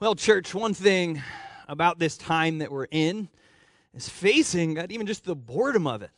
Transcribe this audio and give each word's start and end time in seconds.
Well, 0.00 0.16
church, 0.16 0.52
one 0.52 0.74
thing 0.74 1.22
about 1.68 2.00
this 2.00 2.16
time 2.18 2.58
that 2.58 2.72
we're 2.72 2.88
in 2.90 3.28
is 3.94 4.08
facing 4.08 4.74
God, 4.74 4.90
even 4.90 5.06
just 5.06 5.24
the 5.24 5.36
boredom 5.36 5.86
of 5.86 6.02
it. 6.02 6.10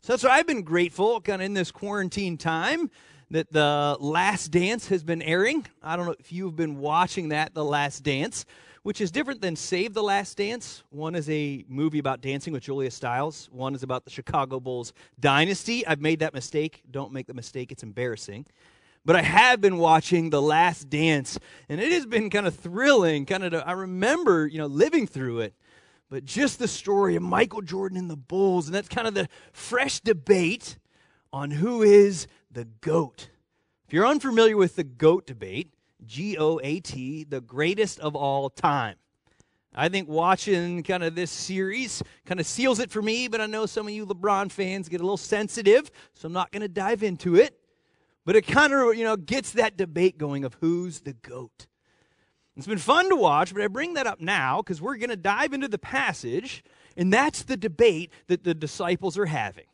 So 0.00 0.14
that's 0.14 0.24
why 0.24 0.30
I've 0.30 0.46
been 0.46 0.62
grateful, 0.62 1.20
kind 1.20 1.42
of 1.42 1.44
in 1.44 1.52
this 1.52 1.70
quarantine 1.70 2.38
time, 2.38 2.90
that 3.30 3.52
the 3.52 3.98
Last 4.00 4.48
Dance 4.48 4.88
has 4.88 5.04
been 5.04 5.20
airing. 5.20 5.66
I 5.82 5.94
don't 5.96 6.06
know 6.06 6.14
if 6.18 6.32
you've 6.32 6.56
been 6.56 6.78
watching 6.78 7.28
that, 7.28 7.52
The 7.52 7.62
Last 7.62 8.02
Dance, 8.02 8.46
which 8.82 9.02
is 9.02 9.10
different 9.10 9.42
than 9.42 9.56
Save 9.56 9.92
the 9.92 10.02
Last 10.02 10.38
Dance. 10.38 10.82
One 10.88 11.14
is 11.14 11.28
a 11.28 11.66
movie 11.68 11.98
about 11.98 12.22
dancing 12.22 12.54
with 12.54 12.62
Julia 12.62 12.90
Stiles, 12.90 13.50
one 13.52 13.74
is 13.74 13.82
about 13.82 14.04
the 14.04 14.10
Chicago 14.10 14.58
Bulls 14.58 14.94
dynasty. 15.20 15.86
I've 15.86 16.00
made 16.00 16.20
that 16.20 16.32
mistake. 16.32 16.82
Don't 16.90 17.12
make 17.12 17.26
the 17.26 17.34
mistake, 17.34 17.72
it's 17.72 17.82
embarrassing. 17.82 18.46
But 19.04 19.16
I 19.16 19.22
have 19.22 19.60
been 19.60 19.78
watching 19.78 20.30
The 20.30 20.40
Last 20.40 20.88
Dance, 20.88 21.38
and 21.68 21.80
it 21.80 21.90
has 21.90 22.06
been 22.06 22.30
kind 22.30 22.46
of 22.46 22.54
thrilling. 22.54 23.26
Kind 23.26 23.42
of, 23.42 23.62
I 23.66 23.72
remember, 23.72 24.46
you 24.46 24.58
know, 24.58 24.66
living 24.66 25.06
through 25.08 25.40
it. 25.40 25.54
But 26.08 26.24
just 26.24 26.58
the 26.58 26.68
story 26.68 27.16
of 27.16 27.22
Michael 27.22 27.62
Jordan 27.62 27.98
and 27.98 28.08
the 28.08 28.16
Bulls, 28.16 28.66
and 28.66 28.74
that's 28.74 28.88
kind 28.88 29.08
of 29.08 29.14
the 29.14 29.28
fresh 29.52 30.00
debate 30.00 30.78
on 31.32 31.50
who 31.50 31.82
is 31.82 32.26
the 32.50 32.66
GOAT. 32.66 33.30
If 33.86 33.92
you're 33.92 34.06
unfamiliar 34.06 34.56
with 34.56 34.76
the 34.76 34.84
GOAT 34.84 35.26
debate, 35.26 35.72
G 36.04 36.36
O 36.36 36.60
A 36.62 36.80
T, 36.80 37.24
the 37.24 37.40
greatest 37.40 37.98
of 38.00 38.14
all 38.14 38.50
time. 38.50 38.96
I 39.74 39.88
think 39.88 40.08
watching 40.08 40.82
kind 40.82 41.02
of 41.02 41.14
this 41.14 41.30
series 41.30 42.02
kind 42.26 42.38
of 42.38 42.46
seals 42.46 42.78
it 42.78 42.90
for 42.90 43.00
me, 43.00 43.26
but 43.26 43.40
I 43.40 43.46
know 43.46 43.64
some 43.64 43.86
of 43.86 43.92
you 43.94 44.04
LeBron 44.04 44.52
fans 44.52 44.88
get 44.88 45.00
a 45.00 45.04
little 45.04 45.16
sensitive, 45.16 45.90
so 46.12 46.26
I'm 46.26 46.32
not 46.32 46.52
going 46.52 46.60
to 46.60 46.68
dive 46.68 47.02
into 47.02 47.36
it. 47.36 47.58
But 48.24 48.36
it 48.36 48.46
kind 48.46 48.72
of, 48.72 48.96
you 48.96 49.04
know, 49.04 49.16
gets 49.16 49.52
that 49.52 49.76
debate 49.76 50.18
going 50.18 50.44
of 50.44 50.56
who's 50.60 51.00
the 51.00 51.12
GOAT. 51.12 51.66
It's 52.56 52.66
been 52.66 52.78
fun 52.78 53.08
to 53.08 53.16
watch, 53.16 53.52
but 53.52 53.62
I 53.62 53.68
bring 53.68 53.94
that 53.94 54.06
up 54.06 54.20
now 54.20 54.58
because 54.58 54.80
we're 54.80 54.96
going 54.96 55.10
to 55.10 55.16
dive 55.16 55.54
into 55.54 55.68
the 55.68 55.78
passage, 55.78 56.62
and 56.96 57.12
that's 57.12 57.42
the 57.42 57.56
debate 57.56 58.12
that 58.26 58.44
the 58.44 58.54
disciples 58.54 59.16
are 59.16 59.26
having. 59.26 59.64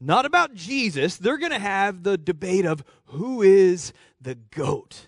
Not 0.00 0.26
about 0.26 0.54
Jesus, 0.54 1.16
they're 1.16 1.38
going 1.38 1.52
to 1.52 1.58
have 1.58 2.02
the 2.02 2.18
debate 2.18 2.66
of 2.66 2.84
who 3.06 3.40
is 3.40 3.92
the 4.20 4.34
GOAT. 4.34 5.06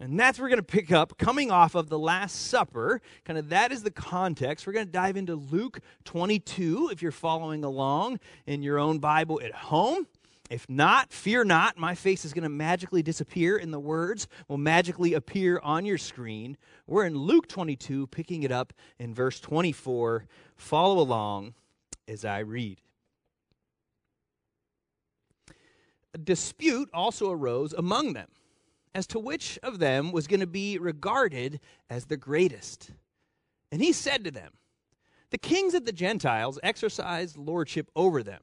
And 0.00 0.18
that's 0.18 0.40
we're 0.40 0.48
going 0.48 0.58
to 0.58 0.64
pick 0.64 0.90
up 0.90 1.16
coming 1.16 1.52
off 1.52 1.76
of 1.76 1.88
the 1.88 1.98
Last 1.98 2.46
Supper. 2.46 3.00
Kind 3.24 3.38
of 3.38 3.50
that 3.50 3.70
is 3.70 3.84
the 3.84 3.90
context. 3.92 4.66
We're 4.66 4.72
going 4.72 4.86
to 4.86 4.92
dive 4.92 5.16
into 5.16 5.36
Luke 5.36 5.78
22 6.04 6.88
if 6.90 7.02
you're 7.02 7.12
following 7.12 7.62
along 7.62 8.18
in 8.44 8.64
your 8.64 8.80
own 8.80 8.98
Bible 8.98 9.40
at 9.44 9.52
home. 9.54 10.08
If 10.52 10.68
not, 10.68 11.14
fear 11.14 11.44
not. 11.44 11.78
My 11.78 11.94
face 11.94 12.26
is 12.26 12.34
going 12.34 12.42
to 12.42 12.50
magically 12.50 13.02
disappear, 13.02 13.56
and 13.56 13.72
the 13.72 13.80
words 13.80 14.28
will 14.48 14.58
magically 14.58 15.14
appear 15.14 15.58
on 15.62 15.86
your 15.86 15.96
screen. 15.96 16.58
We're 16.86 17.06
in 17.06 17.16
Luke 17.16 17.48
22, 17.48 18.08
picking 18.08 18.42
it 18.42 18.52
up 18.52 18.74
in 18.98 19.14
verse 19.14 19.40
24. 19.40 20.26
Follow 20.56 21.00
along 21.00 21.54
as 22.06 22.26
I 22.26 22.40
read. 22.40 22.82
A 26.12 26.18
dispute 26.18 26.90
also 26.92 27.30
arose 27.30 27.72
among 27.72 28.12
them 28.12 28.28
as 28.94 29.06
to 29.06 29.18
which 29.18 29.58
of 29.62 29.78
them 29.78 30.12
was 30.12 30.26
going 30.26 30.40
to 30.40 30.46
be 30.46 30.76
regarded 30.76 31.60
as 31.88 32.04
the 32.04 32.18
greatest. 32.18 32.90
And 33.70 33.80
he 33.80 33.94
said 33.94 34.22
to 34.24 34.30
them, 34.30 34.52
The 35.30 35.38
kings 35.38 35.72
of 35.72 35.86
the 35.86 35.92
Gentiles 35.92 36.58
exercise 36.62 37.38
lordship 37.38 37.90
over 37.96 38.22
them 38.22 38.42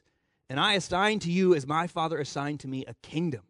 and 0.51 0.59
I 0.59 0.73
assign 0.73 1.19
to 1.19 1.31
you, 1.31 1.55
as 1.55 1.65
my 1.65 1.87
Father 1.87 2.19
assigned 2.19 2.59
to 2.59 2.67
me, 2.67 2.83
a 2.85 2.93
kingdom, 2.95 3.43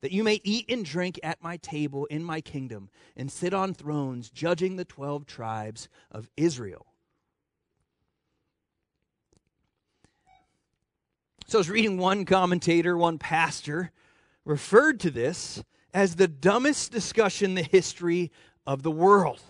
that 0.00 0.10
you 0.10 0.24
may 0.24 0.40
eat 0.42 0.68
and 0.68 0.84
drink 0.84 1.20
at 1.22 1.40
my 1.40 1.58
table 1.58 2.06
in 2.06 2.24
my 2.24 2.40
kingdom, 2.40 2.90
and 3.16 3.30
sit 3.30 3.54
on 3.54 3.72
thrones, 3.72 4.30
judging 4.30 4.74
the 4.74 4.84
twelve 4.84 5.26
tribes 5.26 5.88
of 6.10 6.28
Israel. 6.36 6.86
So 11.46 11.58
I 11.58 11.60
was 11.60 11.70
reading 11.70 11.98
one 11.98 12.24
commentator, 12.24 12.98
one 12.98 13.18
pastor, 13.18 13.92
referred 14.44 14.98
to 15.00 15.12
this 15.12 15.62
as 15.94 16.16
the 16.16 16.26
dumbest 16.26 16.90
discussion 16.90 17.50
in 17.50 17.54
the 17.54 17.62
history 17.62 18.32
of 18.66 18.82
the 18.82 18.90
world. 18.90 19.40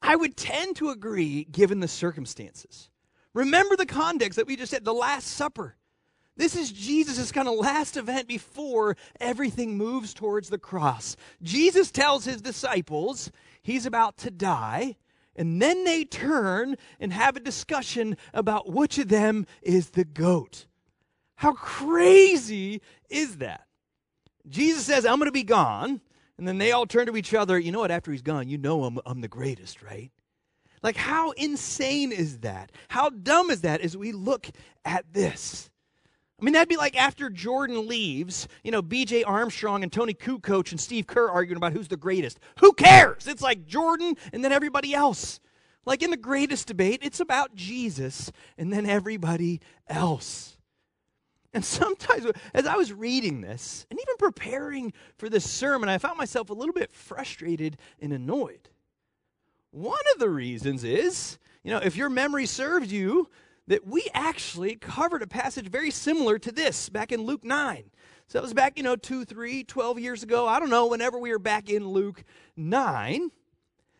I 0.00 0.16
would 0.16 0.38
tend 0.38 0.76
to 0.76 0.88
agree 0.88 1.44
given 1.44 1.80
the 1.80 1.86
circumstances. 1.86 2.88
Remember 3.34 3.76
the 3.76 3.84
context 3.84 4.36
that 4.36 4.46
we 4.46 4.56
just 4.56 4.70
said 4.70 4.86
the 4.86 4.94
Last 4.94 5.26
Supper. 5.26 5.76
This 6.36 6.56
is 6.56 6.72
Jesus' 6.72 7.30
kind 7.30 7.46
of 7.46 7.54
last 7.54 7.96
event 7.96 8.26
before 8.26 8.96
everything 9.20 9.76
moves 9.76 10.14
towards 10.14 10.48
the 10.48 10.58
cross. 10.58 11.16
Jesus 11.42 11.90
tells 11.90 12.24
his 12.24 12.40
disciples 12.40 13.30
he's 13.62 13.84
about 13.84 14.16
to 14.18 14.30
die, 14.30 14.96
and 15.36 15.60
then 15.60 15.84
they 15.84 16.04
turn 16.04 16.76
and 16.98 17.12
have 17.12 17.36
a 17.36 17.40
discussion 17.40 18.16
about 18.32 18.72
which 18.72 18.98
of 18.98 19.08
them 19.08 19.46
is 19.60 19.90
the 19.90 20.04
goat. 20.04 20.66
How 21.36 21.52
crazy 21.52 22.80
is 23.10 23.38
that? 23.38 23.66
Jesus 24.48 24.84
says, 24.84 25.04
I'm 25.04 25.18
going 25.18 25.26
to 25.26 25.32
be 25.32 25.42
gone. 25.42 26.00
And 26.38 26.48
then 26.48 26.58
they 26.58 26.72
all 26.72 26.86
turn 26.86 27.06
to 27.06 27.16
each 27.16 27.34
other. 27.34 27.58
You 27.58 27.72
know 27.72 27.80
what? 27.80 27.90
After 27.90 28.10
he's 28.10 28.22
gone, 28.22 28.48
you 28.48 28.58
know 28.58 28.84
I'm, 28.84 28.98
I'm 29.06 29.20
the 29.20 29.28
greatest, 29.28 29.82
right? 29.82 30.10
Like, 30.82 30.96
how 30.96 31.30
insane 31.32 32.10
is 32.10 32.38
that? 32.40 32.72
How 32.88 33.10
dumb 33.10 33.50
is 33.50 33.60
that 33.60 33.80
as 33.80 33.96
we 33.96 34.12
look 34.12 34.48
at 34.84 35.04
this? 35.12 35.70
I 36.42 36.44
mean, 36.44 36.54
that'd 36.54 36.68
be 36.68 36.76
like 36.76 37.00
after 37.00 37.30
Jordan 37.30 37.86
leaves, 37.86 38.48
you 38.64 38.72
know, 38.72 38.82
BJ 38.82 39.22
Armstrong 39.24 39.84
and 39.84 39.92
Toni 39.92 40.12
Kukoc 40.12 40.72
and 40.72 40.80
Steve 40.80 41.06
Kerr 41.06 41.30
arguing 41.30 41.56
about 41.56 41.72
who's 41.72 41.86
the 41.86 41.96
greatest. 41.96 42.40
Who 42.58 42.72
cares? 42.72 43.28
It's 43.28 43.42
like 43.42 43.64
Jordan 43.64 44.16
and 44.32 44.44
then 44.44 44.50
everybody 44.50 44.92
else. 44.92 45.38
Like 45.86 46.02
in 46.02 46.10
the 46.10 46.16
greatest 46.16 46.66
debate, 46.66 46.98
it's 47.02 47.20
about 47.20 47.54
Jesus 47.54 48.32
and 48.58 48.72
then 48.72 48.86
everybody 48.86 49.60
else. 49.86 50.56
And 51.54 51.64
sometimes, 51.64 52.26
as 52.52 52.66
I 52.66 52.74
was 52.74 52.92
reading 52.92 53.40
this 53.40 53.86
and 53.88 54.00
even 54.00 54.16
preparing 54.18 54.92
for 55.18 55.28
this 55.28 55.48
sermon, 55.48 55.88
I 55.88 55.98
found 55.98 56.18
myself 56.18 56.50
a 56.50 56.54
little 56.54 56.74
bit 56.74 56.92
frustrated 56.92 57.76
and 58.00 58.12
annoyed. 58.12 58.68
One 59.70 59.94
of 60.12 60.18
the 60.18 60.28
reasons 60.28 60.82
is, 60.82 61.38
you 61.62 61.70
know, 61.70 61.78
if 61.78 61.94
your 61.94 62.10
memory 62.10 62.46
serves 62.46 62.92
you, 62.92 63.28
that 63.68 63.86
we 63.86 64.08
actually 64.12 64.76
covered 64.76 65.22
a 65.22 65.26
passage 65.26 65.68
very 65.68 65.90
similar 65.90 66.38
to 66.38 66.52
this 66.52 66.88
back 66.88 67.12
in 67.12 67.22
Luke 67.22 67.44
9. 67.44 67.90
So 68.26 68.38
that 68.38 68.42
was 68.42 68.54
back, 68.54 68.76
you 68.76 68.82
know, 68.82 68.96
two, 68.96 69.24
three, 69.24 69.62
12 69.62 69.98
years 69.98 70.22
ago. 70.22 70.48
I 70.48 70.58
don't 70.58 70.70
know, 70.70 70.86
whenever 70.86 71.18
we 71.18 71.30
were 71.30 71.38
back 71.38 71.68
in 71.68 71.88
Luke 71.88 72.24
9. 72.56 73.30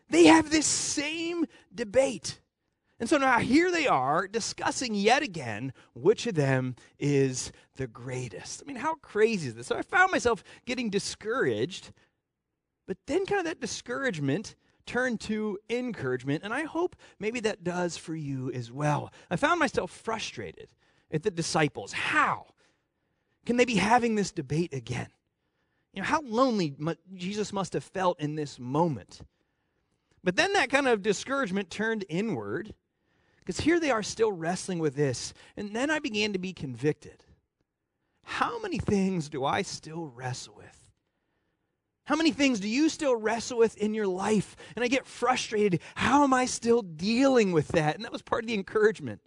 They 0.09 0.25
have 0.25 0.49
this 0.49 0.65
same 0.65 1.45
debate. 1.73 2.39
And 2.99 3.09
so 3.09 3.17
now 3.17 3.39
here 3.39 3.71
they 3.71 3.87
are 3.87 4.27
discussing 4.27 4.95
yet 4.95 5.23
again 5.23 5.73
which 5.93 6.27
of 6.27 6.35
them 6.35 6.75
is 6.99 7.51
the 7.75 7.87
greatest. 7.87 8.61
I 8.63 8.67
mean, 8.67 8.77
how 8.77 8.95
crazy 8.95 9.49
is 9.49 9.55
this? 9.55 9.67
So 9.67 9.75
I 9.75 9.81
found 9.81 10.11
myself 10.11 10.43
getting 10.65 10.89
discouraged, 10.89 11.91
but 12.87 12.97
then 13.07 13.25
kind 13.25 13.39
of 13.39 13.45
that 13.45 13.59
discouragement 13.59 14.55
turn 14.85 15.17
to 15.19 15.59
encouragement, 15.69 16.43
and 16.43 16.53
I 16.53 16.63
hope 16.63 16.95
maybe 17.19 17.39
that 17.41 17.63
does 17.63 17.97
for 17.97 18.15
you 18.15 18.51
as 18.51 18.71
well. 18.71 19.11
I 19.29 19.35
found 19.35 19.59
myself 19.59 19.91
frustrated 19.91 20.67
at 21.11 21.23
the 21.23 21.31
disciples. 21.31 21.93
How 21.93 22.47
can 23.45 23.57
they 23.57 23.65
be 23.65 23.75
having 23.75 24.15
this 24.15 24.31
debate 24.31 24.73
again? 24.73 25.09
You 25.93 26.01
know, 26.01 26.07
how 26.07 26.21
lonely 26.21 26.75
Jesus 27.15 27.53
must 27.53 27.73
have 27.73 27.83
felt 27.83 28.19
in 28.19 28.35
this 28.35 28.59
moment. 28.59 29.21
But 30.23 30.35
then 30.35 30.53
that 30.53 30.69
kind 30.69 30.87
of 30.87 31.01
discouragement 31.01 31.69
turned 31.69 32.05
inward 32.09 32.73
because 33.39 33.59
here 33.59 33.79
they 33.79 33.91
are 33.91 34.03
still 34.03 34.31
wrestling 34.31 34.79
with 34.79 34.95
this. 34.95 35.33
And 35.57 35.75
then 35.75 35.91
I 35.91 35.99
began 35.99 36.33
to 36.33 36.39
be 36.39 36.53
convicted. 36.53 37.23
How 38.23 38.59
many 38.61 38.77
things 38.77 39.27
do 39.27 39.43
I 39.43 39.61
still 39.63 40.05
wrestle 40.05 40.55
with? 40.55 40.82
How 42.05 42.15
many 42.15 42.31
things 42.31 42.59
do 42.59 42.67
you 42.67 42.89
still 42.89 43.15
wrestle 43.15 43.57
with 43.57 43.77
in 43.77 43.93
your 43.93 44.07
life? 44.07 44.55
And 44.75 44.83
I 44.83 44.89
get 44.89 45.05
frustrated. 45.05 45.79
How 45.95 46.23
am 46.23 46.33
I 46.33 46.45
still 46.45 46.81
dealing 46.81 47.53
with 47.53 47.69
that? 47.69 47.95
And 47.95 48.03
that 48.03 48.11
was 48.11 48.21
part 48.21 48.43
of 48.43 48.47
the 48.47 48.53
encouragement. 48.53 49.21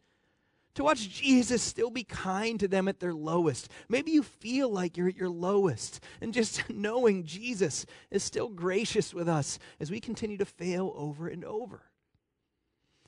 To 0.75 0.85
watch 0.85 1.09
Jesus 1.09 1.63
still 1.63 1.89
be 1.89 2.05
kind 2.05 2.61
to 2.61 2.69
them 2.69 2.87
at 2.87 3.01
their 3.01 3.15
lowest. 3.15 3.71
Maybe 3.89 4.11
you 4.11 4.23
feel 4.23 4.69
like 4.69 4.99
you're 4.99 5.09
at 5.09 5.17
your 5.17 5.31
lowest. 5.31 6.05
And 6.21 6.35
just 6.35 6.69
knowing 6.71 7.25
Jesus 7.25 7.87
is 8.11 8.23
still 8.23 8.51
gracious 8.51 9.15
with 9.15 9.27
us 9.27 9.59
as 9.81 9.91
we 9.91 10.01
continue 10.01 10.37
to 10.37 10.45
fail 10.45 10.93
over 10.95 11.29
and 11.29 11.47
over. 11.47 11.83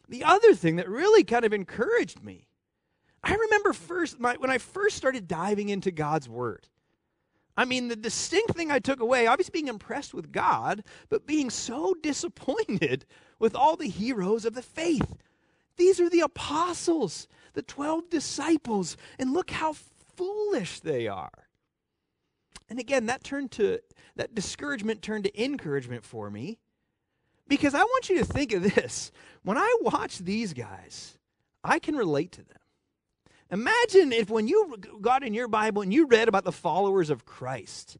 The 0.08 0.24
other 0.24 0.54
thing 0.54 0.76
that 0.76 0.88
really 0.88 1.24
kind 1.24 1.44
of 1.44 1.52
encouraged 1.52 2.24
me, 2.24 2.48
I 3.22 3.34
remember 3.34 3.74
first 3.74 4.18
my, 4.18 4.36
when 4.36 4.50
I 4.50 4.56
first 4.56 4.96
started 4.96 5.28
diving 5.28 5.68
into 5.68 5.90
God's 5.90 6.26
Word. 6.26 6.66
I 7.58 7.64
mean, 7.64 7.88
the 7.88 7.96
distinct 7.96 8.54
thing 8.54 8.70
I 8.70 8.78
took 8.78 9.00
away, 9.00 9.26
obviously 9.26 9.50
being 9.50 9.66
impressed 9.66 10.14
with 10.14 10.30
God, 10.30 10.84
but 11.08 11.26
being 11.26 11.50
so 11.50 11.92
disappointed 12.02 13.04
with 13.40 13.56
all 13.56 13.74
the 13.74 13.88
heroes 13.88 14.44
of 14.44 14.54
the 14.54 14.62
faith. 14.62 15.16
These 15.76 16.00
are 16.00 16.08
the 16.08 16.20
apostles, 16.20 17.26
the 17.54 17.62
12 17.62 18.10
disciples, 18.10 18.96
and 19.18 19.32
look 19.32 19.50
how 19.50 19.74
foolish 20.16 20.78
they 20.80 21.08
are. 21.08 21.48
And 22.70 22.78
again, 22.78 23.06
that 23.06 23.24
turned 23.24 23.50
to 23.52 23.80
that 24.14 24.36
discouragement 24.36 25.02
turned 25.02 25.24
to 25.24 25.42
encouragement 25.42 26.04
for 26.04 26.30
me 26.30 26.60
because 27.48 27.74
I 27.74 27.82
want 27.82 28.08
you 28.08 28.18
to 28.18 28.24
think 28.24 28.52
of 28.52 28.62
this. 28.74 29.10
When 29.42 29.58
I 29.58 29.78
watch 29.80 30.18
these 30.18 30.52
guys, 30.52 31.18
I 31.64 31.80
can 31.80 31.96
relate 31.96 32.30
to 32.32 32.44
them. 32.44 32.58
Imagine 33.50 34.12
if 34.12 34.28
when 34.28 34.46
you 34.46 34.76
got 35.00 35.22
in 35.22 35.34
your 35.34 35.48
Bible 35.48 35.82
and 35.82 35.92
you 35.92 36.06
read 36.06 36.28
about 36.28 36.44
the 36.44 36.52
followers 36.52 37.08
of 37.10 37.24
Christ, 37.24 37.96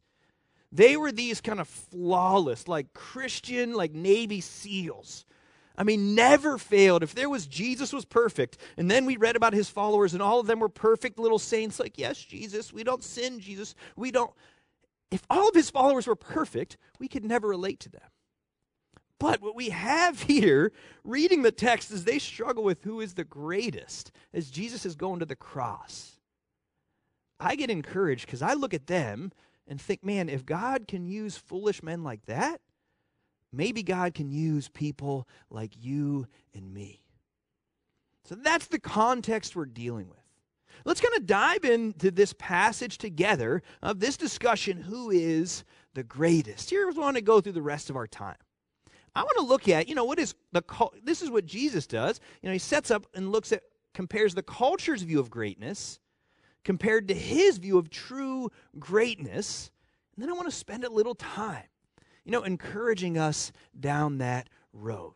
they 0.71 0.95
were 0.95 1.11
these 1.11 1.41
kind 1.41 1.59
of 1.59 1.67
flawless, 1.67 2.67
like 2.67 2.93
Christian, 2.93 3.73
like 3.73 3.93
Navy 3.93 4.41
SEALs. 4.41 5.25
I 5.75 5.83
mean, 5.83 6.13
never 6.13 6.57
failed. 6.57 7.03
If 7.03 7.15
there 7.15 7.29
was 7.29 7.47
Jesus 7.47 7.93
was 7.93 8.05
perfect, 8.05 8.57
and 8.77 8.91
then 8.91 9.05
we 9.05 9.17
read 9.17 9.35
about 9.35 9.53
his 9.53 9.69
followers, 9.69 10.13
and 10.13 10.21
all 10.21 10.39
of 10.39 10.45
them 10.45 10.59
were 10.59 10.69
perfect 10.69 11.17
little 11.17 11.39
saints, 11.39 11.79
like, 11.79 11.97
yes, 11.97 12.17
Jesus, 12.17 12.73
we 12.73 12.83
don't 12.83 13.03
sin, 13.03 13.39
Jesus, 13.39 13.75
we 13.95 14.11
don't. 14.11 14.31
If 15.09 15.23
all 15.29 15.47
of 15.47 15.55
his 15.55 15.69
followers 15.69 16.05
were 16.05 16.15
perfect, 16.15 16.77
we 16.99 17.07
could 17.07 17.23
never 17.23 17.47
relate 17.47 17.79
to 17.79 17.89
them. 17.89 18.01
But 19.19 19.41
what 19.41 19.55
we 19.55 19.69
have 19.69 20.23
here, 20.23 20.71
reading 21.03 21.41
the 21.41 21.51
text, 21.51 21.91
is 21.91 22.05
they 22.05 22.19
struggle 22.19 22.63
with 22.63 22.83
who 22.83 23.01
is 23.01 23.13
the 23.13 23.23
greatest 23.23 24.11
as 24.33 24.49
Jesus 24.49 24.85
is 24.85 24.95
going 24.95 25.19
to 25.19 25.25
the 25.25 25.35
cross. 25.35 26.17
I 27.39 27.55
get 27.55 27.69
encouraged 27.69 28.25
because 28.25 28.41
I 28.41 28.53
look 28.53 28.73
at 28.73 28.87
them 28.87 29.31
and 29.67 29.79
think, 29.79 30.03
man, 30.03 30.29
if 30.29 30.45
God 30.45 30.87
can 30.87 31.05
use 31.05 31.37
foolish 31.37 31.83
men 31.83 32.03
like 32.03 32.25
that, 32.25 32.59
maybe 33.53 33.83
God 33.83 34.13
can 34.13 34.29
use 34.29 34.67
people 34.67 35.27
like 35.49 35.73
you 35.77 36.27
and 36.53 36.73
me. 36.73 37.01
So 38.25 38.35
that's 38.35 38.67
the 38.67 38.79
context 38.79 39.55
we're 39.55 39.65
dealing 39.65 40.09
with. 40.09 40.17
Let's 40.85 41.01
kind 41.01 41.15
of 41.15 41.25
dive 41.25 41.65
into 41.65 42.11
this 42.11 42.33
passage 42.37 42.97
together 42.97 43.61
of 43.81 43.99
this 43.99 44.17
discussion 44.17 44.77
who 44.77 45.09
is 45.09 45.63
the 45.93 46.03
greatest. 46.03 46.69
Here's 46.69 46.95
what 46.95 47.01
I 47.01 47.05
want 47.05 47.17
to 47.17 47.21
go 47.21 47.41
through 47.41 47.53
the 47.53 47.61
rest 47.61 47.89
of 47.89 47.95
our 47.95 48.07
time. 48.07 48.37
I 49.15 49.23
want 49.23 49.37
to 49.37 49.43
look 49.43 49.67
at, 49.67 49.87
you 49.89 49.95
know, 49.95 50.05
what 50.05 50.19
is 50.19 50.35
the 50.51 50.63
this 51.03 51.21
is 51.21 51.29
what 51.29 51.45
Jesus 51.45 51.87
does. 51.87 52.19
You 52.41 52.49
know, 52.49 52.53
he 52.53 52.59
sets 52.59 52.91
up 52.91 53.05
and 53.13 53.31
looks 53.31 53.51
at 53.51 53.63
compares 53.93 54.35
the 54.35 54.43
culture's 54.43 55.01
view 55.01 55.19
of 55.19 55.29
greatness 55.29 55.99
compared 56.63 57.07
to 57.07 57.13
his 57.13 57.57
view 57.57 57.77
of 57.77 57.89
true 57.89 58.49
greatness. 58.77 59.71
And 60.15 60.23
then 60.23 60.29
I 60.29 60.33
want 60.33 60.47
to 60.49 60.55
spend 60.55 60.83
a 60.83 60.89
little 60.89 61.15
time, 61.15 61.63
you 62.25 62.31
know, 62.31 62.43
encouraging 62.43 63.17
us 63.17 63.51
down 63.79 64.19
that 64.19 64.49
road. 64.73 65.15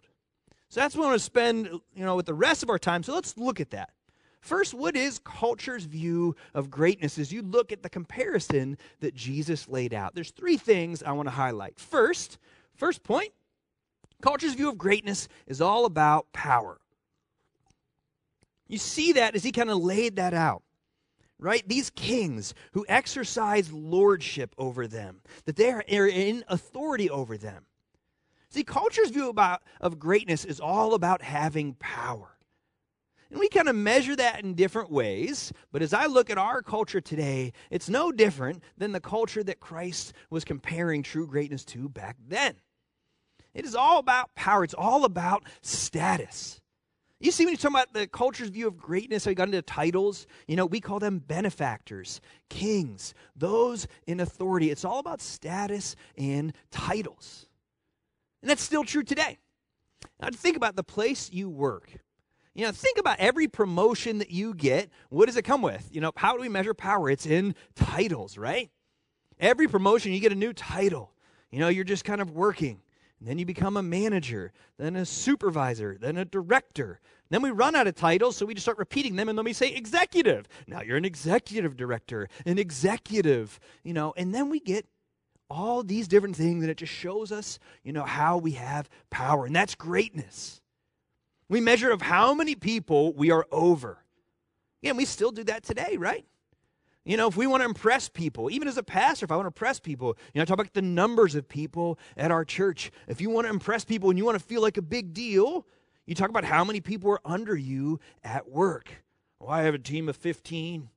So 0.69 0.79
that's 0.79 0.95
what 0.95 1.05
I 1.05 1.07
want 1.09 1.19
to 1.19 1.25
spend, 1.25 1.67
you 1.67 2.03
know, 2.03 2.15
with 2.15 2.25
the 2.25 2.33
rest 2.33 2.63
of 2.63 2.69
our 2.69 2.79
time. 2.79 3.03
So 3.03 3.13
let's 3.13 3.37
look 3.37 3.59
at 3.59 3.71
that. 3.71 3.91
First, 4.41 4.73
what 4.73 4.97
is 4.97 5.19
culture's 5.19 5.85
view 5.85 6.35
of 6.53 6.69
greatness 6.69 7.17
as 7.17 7.31
you 7.31 7.41
look 7.41 7.71
at 7.71 7.83
the 7.83 7.89
comparison 7.89 8.77
that 8.99 9.13
Jesus 9.13 9.69
laid 9.69 9.93
out? 9.93 10.15
There's 10.15 10.31
three 10.31 10.57
things 10.57 11.01
I 11.01 11.13
want 11.13 11.27
to 11.27 11.33
highlight. 11.33 11.79
First, 11.79 12.39
first 12.75 13.03
point, 13.03 13.31
culture's 14.23 14.53
view 14.55 14.69
of 14.69 14.77
greatness 14.77 15.27
is 15.45 15.61
all 15.61 15.85
about 15.85 16.31
power. 16.31 16.79
You 18.67 18.77
see 18.77 19.13
that 19.13 19.35
as 19.35 19.43
he 19.43 19.51
kind 19.51 19.69
of 19.69 19.77
laid 19.77 20.15
that 20.15 20.33
out 20.33 20.63
right? 21.39 21.67
These 21.67 21.89
kings 21.89 22.53
who 22.71 22.85
exercise 22.87 23.69
lordship 23.69 24.55
over 24.57 24.87
them, 24.87 25.19
that 25.43 25.57
they 25.57 25.71
are 25.71 26.07
in 26.07 26.45
authority 26.47 27.09
over 27.09 27.37
them. 27.37 27.65
See, 28.49 28.63
culture's 28.63 29.09
view 29.09 29.27
about, 29.29 29.61
of 29.81 29.99
greatness 29.99 30.45
is 30.45 30.61
all 30.61 30.93
about 30.93 31.21
having 31.21 31.73
power. 31.73 32.37
And 33.29 33.39
we 33.39 33.49
kind 33.49 33.67
of 33.67 33.75
measure 33.75 34.15
that 34.15 34.43
in 34.43 34.53
different 34.53 34.91
ways. 34.91 35.51
But 35.71 35.81
as 35.81 35.91
I 35.91 36.05
look 36.05 36.29
at 36.29 36.37
our 36.37 36.61
culture 36.61 37.01
today, 37.01 37.51
it's 37.71 37.89
no 37.89 38.11
different 38.11 38.61
than 38.77 38.91
the 38.91 38.99
culture 38.99 39.43
that 39.43 39.59
Christ 39.59 40.13
was 40.29 40.45
comparing 40.45 41.01
true 41.01 41.25
greatness 41.25 41.65
to 41.65 41.89
back 41.89 42.15
then. 42.27 42.55
It 43.53 43.65
is 43.65 43.75
all 43.75 43.99
about 43.99 44.33
power, 44.35 44.63
it's 44.63 44.73
all 44.73 45.05
about 45.05 45.43
status. 45.61 46.59
You 47.19 47.31
see, 47.31 47.45
when 47.45 47.53
you 47.53 47.57
talk 47.57 47.71
about 47.71 47.93
the 47.93 48.05
culture's 48.05 48.49
view 48.49 48.67
of 48.67 48.77
greatness, 48.77 49.23
how 49.23 49.29
you 49.29 49.35
got 49.35 49.47
into 49.47 49.61
titles, 49.61 50.27
you 50.45 50.57
know, 50.57 50.65
we 50.65 50.81
call 50.81 50.99
them 50.99 51.19
benefactors, 51.19 52.19
kings, 52.49 53.13
those 53.33 53.87
in 54.05 54.19
authority. 54.19 54.71
It's 54.71 54.83
all 54.83 54.99
about 54.99 55.21
status 55.21 55.95
and 56.17 56.53
titles. 56.69 57.47
And 58.41 58.49
that's 58.49 58.61
still 58.61 58.83
true 58.83 59.03
today. 59.03 59.37
Now, 60.21 60.29
think 60.33 60.57
about 60.57 60.75
the 60.75 60.83
place 60.83 61.31
you 61.31 61.49
work. 61.49 61.91
You 62.53 62.65
know, 62.65 62.73
think 62.73 62.97
about 62.99 63.19
every 63.19 63.47
promotion 63.47 64.19
that 64.19 64.29
you 64.29 64.53
get. 64.53 64.89
What 65.09 65.27
does 65.27 65.37
it 65.37 65.43
come 65.43 65.61
with? 65.61 65.87
You 65.93 66.01
know, 66.01 66.11
how 66.17 66.35
do 66.35 66.41
we 66.41 66.49
measure 66.49 66.73
power? 66.73 67.09
It's 67.09 67.25
in 67.25 67.55
titles, 67.73 68.37
right? 68.37 68.69
Every 69.39 69.69
promotion, 69.69 70.11
you 70.11 70.19
get 70.19 70.33
a 70.33 70.35
new 70.35 70.51
title. 70.51 71.13
You 71.51 71.59
know, 71.59 71.69
you're 71.69 71.85
just 71.85 72.03
kind 72.03 72.19
of 72.19 72.31
working. 72.31 72.81
Then 73.25 73.37
you 73.39 73.45
become 73.45 73.77
a 73.77 73.83
manager, 73.83 74.51
then 74.77 74.97
a 74.97 75.05
supervisor, 75.05 75.97
then 75.99 76.17
a 76.17 76.25
director. 76.25 76.99
Then 77.29 77.41
we 77.41 77.51
run 77.51 77.73
out 77.73 77.87
of 77.87 77.95
titles, 77.95 78.35
so 78.35 78.45
we 78.45 78.53
just 78.53 78.65
start 78.65 78.77
repeating 78.77 79.15
them, 79.15 79.29
and 79.29 79.37
then 79.37 79.45
we 79.45 79.53
say 79.53 79.73
executive. 79.73 80.47
Now 80.67 80.81
you're 80.81 80.97
an 80.97 81.05
executive 81.05 81.77
director, 81.77 82.27
an 82.45 82.59
executive, 82.59 83.59
you 83.83 83.93
know, 83.93 84.13
and 84.17 84.35
then 84.35 84.49
we 84.49 84.59
get 84.59 84.85
all 85.49 85.83
these 85.83 86.07
different 86.07 86.35
things, 86.35 86.63
and 86.63 86.69
it 86.69 86.77
just 86.77 86.91
shows 86.91 87.31
us, 87.31 87.59
you 87.83 87.93
know, 87.93 88.03
how 88.03 88.37
we 88.37 88.51
have 88.51 88.89
power. 89.09 89.45
And 89.45 89.55
that's 89.55 89.75
greatness. 89.75 90.61
We 91.47 91.61
measure 91.61 91.91
of 91.91 92.01
how 92.01 92.33
many 92.33 92.55
people 92.55 93.13
we 93.13 93.31
are 93.31 93.45
over. 93.51 93.99
And 94.83 94.97
we 94.97 95.05
still 95.05 95.31
do 95.31 95.43
that 95.45 95.63
today, 95.63 95.95
right? 95.97 96.25
You 97.05 97.17
know, 97.17 97.27
if 97.27 97.35
we 97.35 97.47
want 97.47 97.61
to 97.61 97.65
impress 97.65 98.07
people, 98.07 98.49
even 98.49 98.67
as 98.67 98.77
a 98.77 98.83
pastor, 98.83 99.25
if 99.25 99.31
I 99.31 99.35
want 99.35 99.45
to 99.45 99.49
impress 99.49 99.79
people, 99.79 100.17
you 100.33 100.39
know, 100.39 100.43
I 100.43 100.45
talk 100.45 100.59
about 100.59 100.73
the 100.73 100.81
numbers 100.81 101.35
of 101.35 101.49
people 101.49 101.99
at 102.15 102.31
our 102.31 102.45
church. 102.45 102.91
If 103.07 103.19
you 103.19 103.29
want 103.29 103.45
to 103.45 103.49
impress 103.49 103.83
people 103.83 104.09
and 104.09 104.17
you 104.17 104.23
want 104.23 104.39
to 104.39 104.43
feel 104.43 104.61
like 104.61 104.77
a 104.77 104.81
big 104.81 105.13
deal, 105.13 105.67
you 106.05 106.15
talk 106.15 106.29
about 106.29 106.45
how 106.45 106.63
many 106.63 106.79
people 106.79 107.11
are 107.11 107.19
under 107.25 107.55
you 107.55 107.99
at 108.23 108.49
work. 108.49 109.03
Well, 109.39 109.49
I 109.49 109.63
have 109.63 109.73
a 109.73 109.79
team 109.79 110.07
of 110.07 110.15
15. 110.15 110.89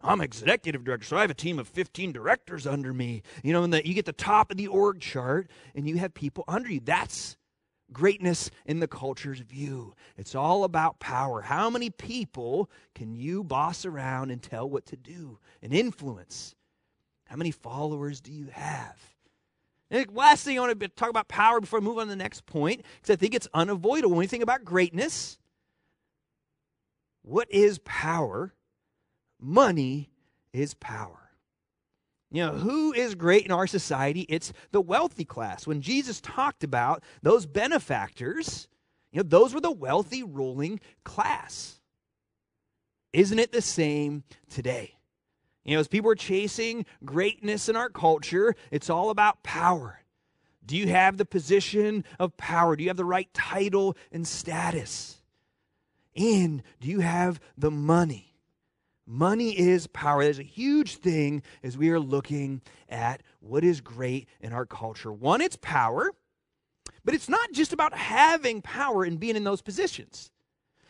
I'm 0.00 0.20
executive 0.20 0.82
director, 0.82 1.06
so 1.06 1.16
I 1.16 1.20
have 1.20 1.30
a 1.30 1.34
team 1.34 1.60
of 1.60 1.68
15 1.68 2.10
directors 2.10 2.66
under 2.66 2.92
me. 2.92 3.22
You 3.44 3.52
know, 3.52 3.62
and 3.62 3.72
that 3.72 3.86
you 3.86 3.94
get 3.94 4.04
the 4.04 4.12
top 4.12 4.50
of 4.50 4.56
the 4.56 4.66
org 4.66 5.00
chart 5.00 5.48
and 5.76 5.88
you 5.88 5.96
have 5.98 6.12
people 6.12 6.42
under 6.48 6.72
you. 6.72 6.80
That's 6.82 7.36
greatness 7.92 8.50
in 8.66 8.80
the 8.80 8.88
culture's 8.88 9.40
view. 9.40 9.94
It's 10.16 10.34
all 10.34 10.64
about 10.64 11.00
power. 11.00 11.42
How 11.42 11.70
many 11.70 11.90
people 11.90 12.70
can 12.94 13.14
you 13.14 13.44
boss 13.44 13.84
around 13.84 14.30
and 14.30 14.42
tell 14.42 14.68
what 14.68 14.86
to 14.86 14.96
do 14.96 15.38
and 15.62 15.72
influence? 15.72 16.54
How 17.26 17.36
many 17.36 17.50
followers 17.50 18.20
do 18.20 18.32
you 18.32 18.48
have? 18.52 18.96
And 19.90 20.06
last 20.14 20.44
thing 20.44 20.58
I 20.58 20.62
want 20.62 20.80
to 20.80 20.88
talk 20.88 21.10
about 21.10 21.28
power 21.28 21.60
before 21.60 21.78
I 21.78 21.82
move 21.82 21.98
on 21.98 22.06
to 22.06 22.10
the 22.10 22.16
next 22.16 22.46
point, 22.46 22.82
because 22.96 23.12
I 23.12 23.16
think 23.16 23.34
it's 23.34 23.48
unavoidable. 23.52 24.16
When 24.16 24.24
you 24.24 24.28
think 24.28 24.42
about 24.42 24.64
greatness, 24.64 25.38
what 27.22 27.50
is 27.50 27.78
power? 27.84 28.54
Money 29.40 30.10
is 30.52 30.74
power. 30.74 31.21
You 32.32 32.46
know, 32.46 32.52
who 32.52 32.94
is 32.94 33.14
great 33.14 33.44
in 33.44 33.52
our 33.52 33.66
society? 33.66 34.22
It's 34.22 34.54
the 34.70 34.80
wealthy 34.80 35.26
class. 35.26 35.66
When 35.66 35.82
Jesus 35.82 36.18
talked 36.22 36.64
about 36.64 37.04
those 37.22 37.44
benefactors, 37.44 38.68
you 39.12 39.18
know, 39.18 39.28
those 39.28 39.52
were 39.52 39.60
the 39.60 39.70
wealthy 39.70 40.22
ruling 40.22 40.80
class. 41.04 41.82
Isn't 43.12 43.38
it 43.38 43.52
the 43.52 43.60
same 43.60 44.24
today? 44.48 44.96
You 45.64 45.74
know, 45.74 45.80
as 45.80 45.88
people 45.88 46.10
are 46.10 46.16
chasing 46.16 46.86
greatness 47.04 47.68
in 47.68 47.76
our 47.76 47.90
culture, 47.90 48.56
it's 48.70 48.88
all 48.88 49.10
about 49.10 49.42
power. 49.42 50.00
Do 50.64 50.78
you 50.78 50.88
have 50.88 51.18
the 51.18 51.26
position 51.26 52.02
of 52.18 52.38
power? 52.38 52.76
Do 52.76 52.82
you 52.82 52.88
have 52.88 52.96
the 52.96 53.04
right 53.04 53.32
title 53.34 53.94
and 54.10 54.26
status? 54.26 55.20
And 56.16 56.62
do 56.80 56.88
you 56.88 57.00
have 57.00 57.40
the 57.58 57.70
money? 57.70 58.31
Money 59.06 59.58
is 59.58 59.86
power. 59.88 60.22
There's 60.22 60.38
a 60.38 60.44
huge 60.44 60.96
thing 60.96 61.42
as 61.62 61.76
we 61.76 61.90
are 61.90 62.00
looking 62.00 62.62
at 62.88 63.22
what 63.40 63.64
is 63.64 63.80
great 63.80 64.28
in 64.40 64.52
our 64.52 64.66
culture. 64.66 65.12
One, 65.12 65.40
it's 65.40 65.58
power, 65.60 66.12
but 67.04 67.14
it's 67.14 67.28
not 67.28 67.52
just 67.52 67.72
about 67.72 67.94
having 67.94 68.62
power 68.62 69.04
and 69.04 69.18
being 69.18 69.36
in 69.36 69.44
those 69.44 69.62
positions. 69.62 70.30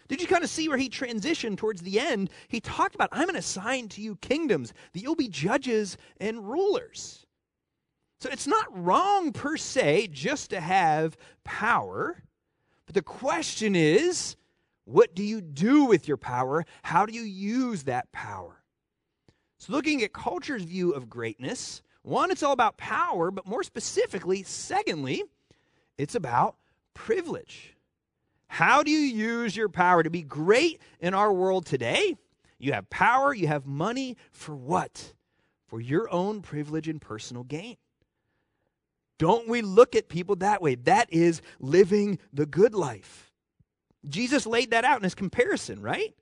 Did 0.08 0.20
you 0.20 0.26
kind 0.26 0.44
of 0.44 0.50
see 0.50 0.68
where 0.68 0.76
he 0.76 0.90
transitioned 0.90 1.56
towards 1.56 1.80
the 1.80 1.98
end? 1.98 2.28
He 2.48 2.60
talked 2.60 2.94
about, 2.94 3.08
I'm 3.12 3.22
going 3.22 3.34
to 3.34 3.38
assign 3.38 3.88
to 3.90 4.02
you 4.02 4.16
kingdoms, 4.16 4.74
that 4.92 5.00
you'll 5.00 5.14
be 5.14 5.28
judges 5.28 5.96
and 6.20 6.46
rulers. 6.46 7.24
So 8.20 8.28
it's 8.30 8.46
not 8.46 8.66
wrong 8.70 9.32
per 9.32 9.56
se 9.56 10.08
just 10.12 10.50
to 10.50 10.60
have 10.60 11.16
power, 11.44 12.22
but 12.84 12.94
the 12.94 13.02
question 13.02 13.74
is, 13.74 14.36
What 14.84 15.14
do 15.14 15.22
you 15.22 15.40
do 15.40 15.84
with 15.84 16.08
your 16.08 16.16
power? 16.16 16.64
How 16.82 17.06
do 17.06 17.12
you 17.12 17.22
use 17.22 17.84
that 17.84 18.10
power? 18.12 18.62
So, 19.58 19.72
looking 19.72 20.02
at 20.02 20.12
culture's 20.12 20.64
view 20.64 20.92
of 20.92 21.08
greatness, 21.08 21.82
one, 22.02 22.32
it's 22.32 22.42
all 22.42 22.52
about 22.52 22.76
power, 22.76 23.30
but 23.30 23.46
more 23.46 23.62
specifically, 23.62 24.42
secondly, 24.42 25.22
it's 25.96 26.16
about 26.16 26.56
privilege. 26.94 27.76
How 28.48 28.82
do 28.82 28.90
you 28.90 28.98
use 28.98 29.56
your 29.56 29.68
power 29.68 30.02
to 30.02 30.10
be 30.10 30.22
great 30.22 30.80
in 31.00 31.14
our 31.14 31.32
world 31.32 31.64
today? 31.64 32.16
You 32.58 32.72
have 32.72 32.90
power, 32.90 33.32
you 33.32 33.46
have 33.46 33.66
money 33.66 34.16
for 34.30 34.54
what? 34.54 35.14
For 35.66 35.80
your 35.80 36.12
own 36.12 36.42
privilege 36.42 36.88
and 36.88 37.00
personal 37.00 37.44
gain. 37.44 37.76
Don't 39.18 39.48
we 39.48 39.62
look 39.62 39.94
at 39.94 40.08
people 40.08 40.36
that 40.36 40.60
way? 40.60 40.74
That 40.74 41.12
is 41.12 41.40
living 41.60 42.18
the 42.32 42.46
good 42.46 42.74
life. 42.74 43.31
Jesus 44.08 44.46
laid 44.46 44.70
that 44.70 44.84
out 44.84 44.98
in 44.98 45.04
his 45.04 45.14
comparison, 45.14 45.80
right? 45.80 46.14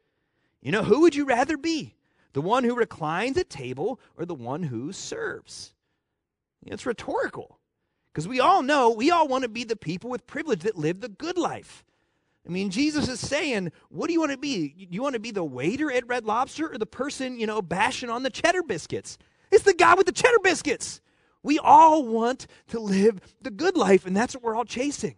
You 0.62 0.72
know, 0.72 0.82
who 0.82 1.00
would 1.00 1.14
you 1.14 1.24
rather 1.24 1.56
be? 1.56 1.94
The 2.32 2.42
one 2.42 2.64
who 2.64 2.74
reclines 2.74 3.36
at 3.38 3.50
table 3.50 4.00
or 4.16 4.24
the 4.24 4.34
one 4.34 4.62
who 4.62 4.92
serves? 4.92 5.74
It's 6.66 6.86
rhetorical 6.86 7.58
because 8.12 8.28
we 8.28 8.40
all 8.40 8.62
know 8.62 8.90
we 8.90 9.10
all 9.10 9.26
want 9.26 9.42
to 9.42 9.48
be 9.48 9.64
the 9.64 9.76
people 9.76 10.10
with 10.10 10.26
privilege 10.26 10.60
that 10.60 10.76
live 10.76 11.00
the 11.00 11.08
good 11.08 11.38
life. 11.38 11.84
I 12.46 12.50
mean, 12.50 12.70
Jesus 12.70 13.08
is 13.08 13.20
saying, 13.20 13.72
what 13.88 14.06
do 14.06 14.12
you 14.12 14.20
want 14.20 14.32
to 14.32 14.38
be? 14.38 14.74
You 14.76 15.02
want 15.02 15.14
to 15.14 15.20
be 15.20 15.30
the 15.30 15.44
waiter 15.44 15.90
at 15.92 16.06
Red 16.06 16.24
Lobster 16.24 16.72
or 16.72 16.78
the 16.78 16.86
person, 16.86 17.38
you 17.38 17.46
know, 17.46 17.60
bashing 17.62 18.10
on 18.10 18.22
the 18.22 18.30
cheddar 18.30 18.62
biscuits? 18.62 19.18
It's 19.50 19.64
the 19.64 19.74
guy 19.74 19.94
with 19.94 20.06
the 20.06 20.12
cheddar 20.12 20.38
biscuits. 20.42 21.00
We 21.42 21.58
all 21.58 22.04
want 22.04 22.46
to 22.68 22.80
live 22.80 23.20
the 23.40 23.50
good 23.50 23.76
life, 23.76 24.06
and 24.06 24.16
that's 24.16 24.34
what 24.34 24.42
we're 24.42 24.56
all 24.56 24.64
chasing. 24.64 25.16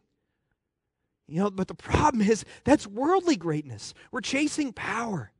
You 1.32 1.38
know, 1.38 1.50
but 1.50 1.66
the 1.66 1.74
problem 1.74 2.28
is 2.28 2.44
that's 2.64 2.86
worldly 2.86 3.36
greatness. 3.36 3.94
We're 4.10 4.20
chasing 4.20 4.70
power. 4.70 5.32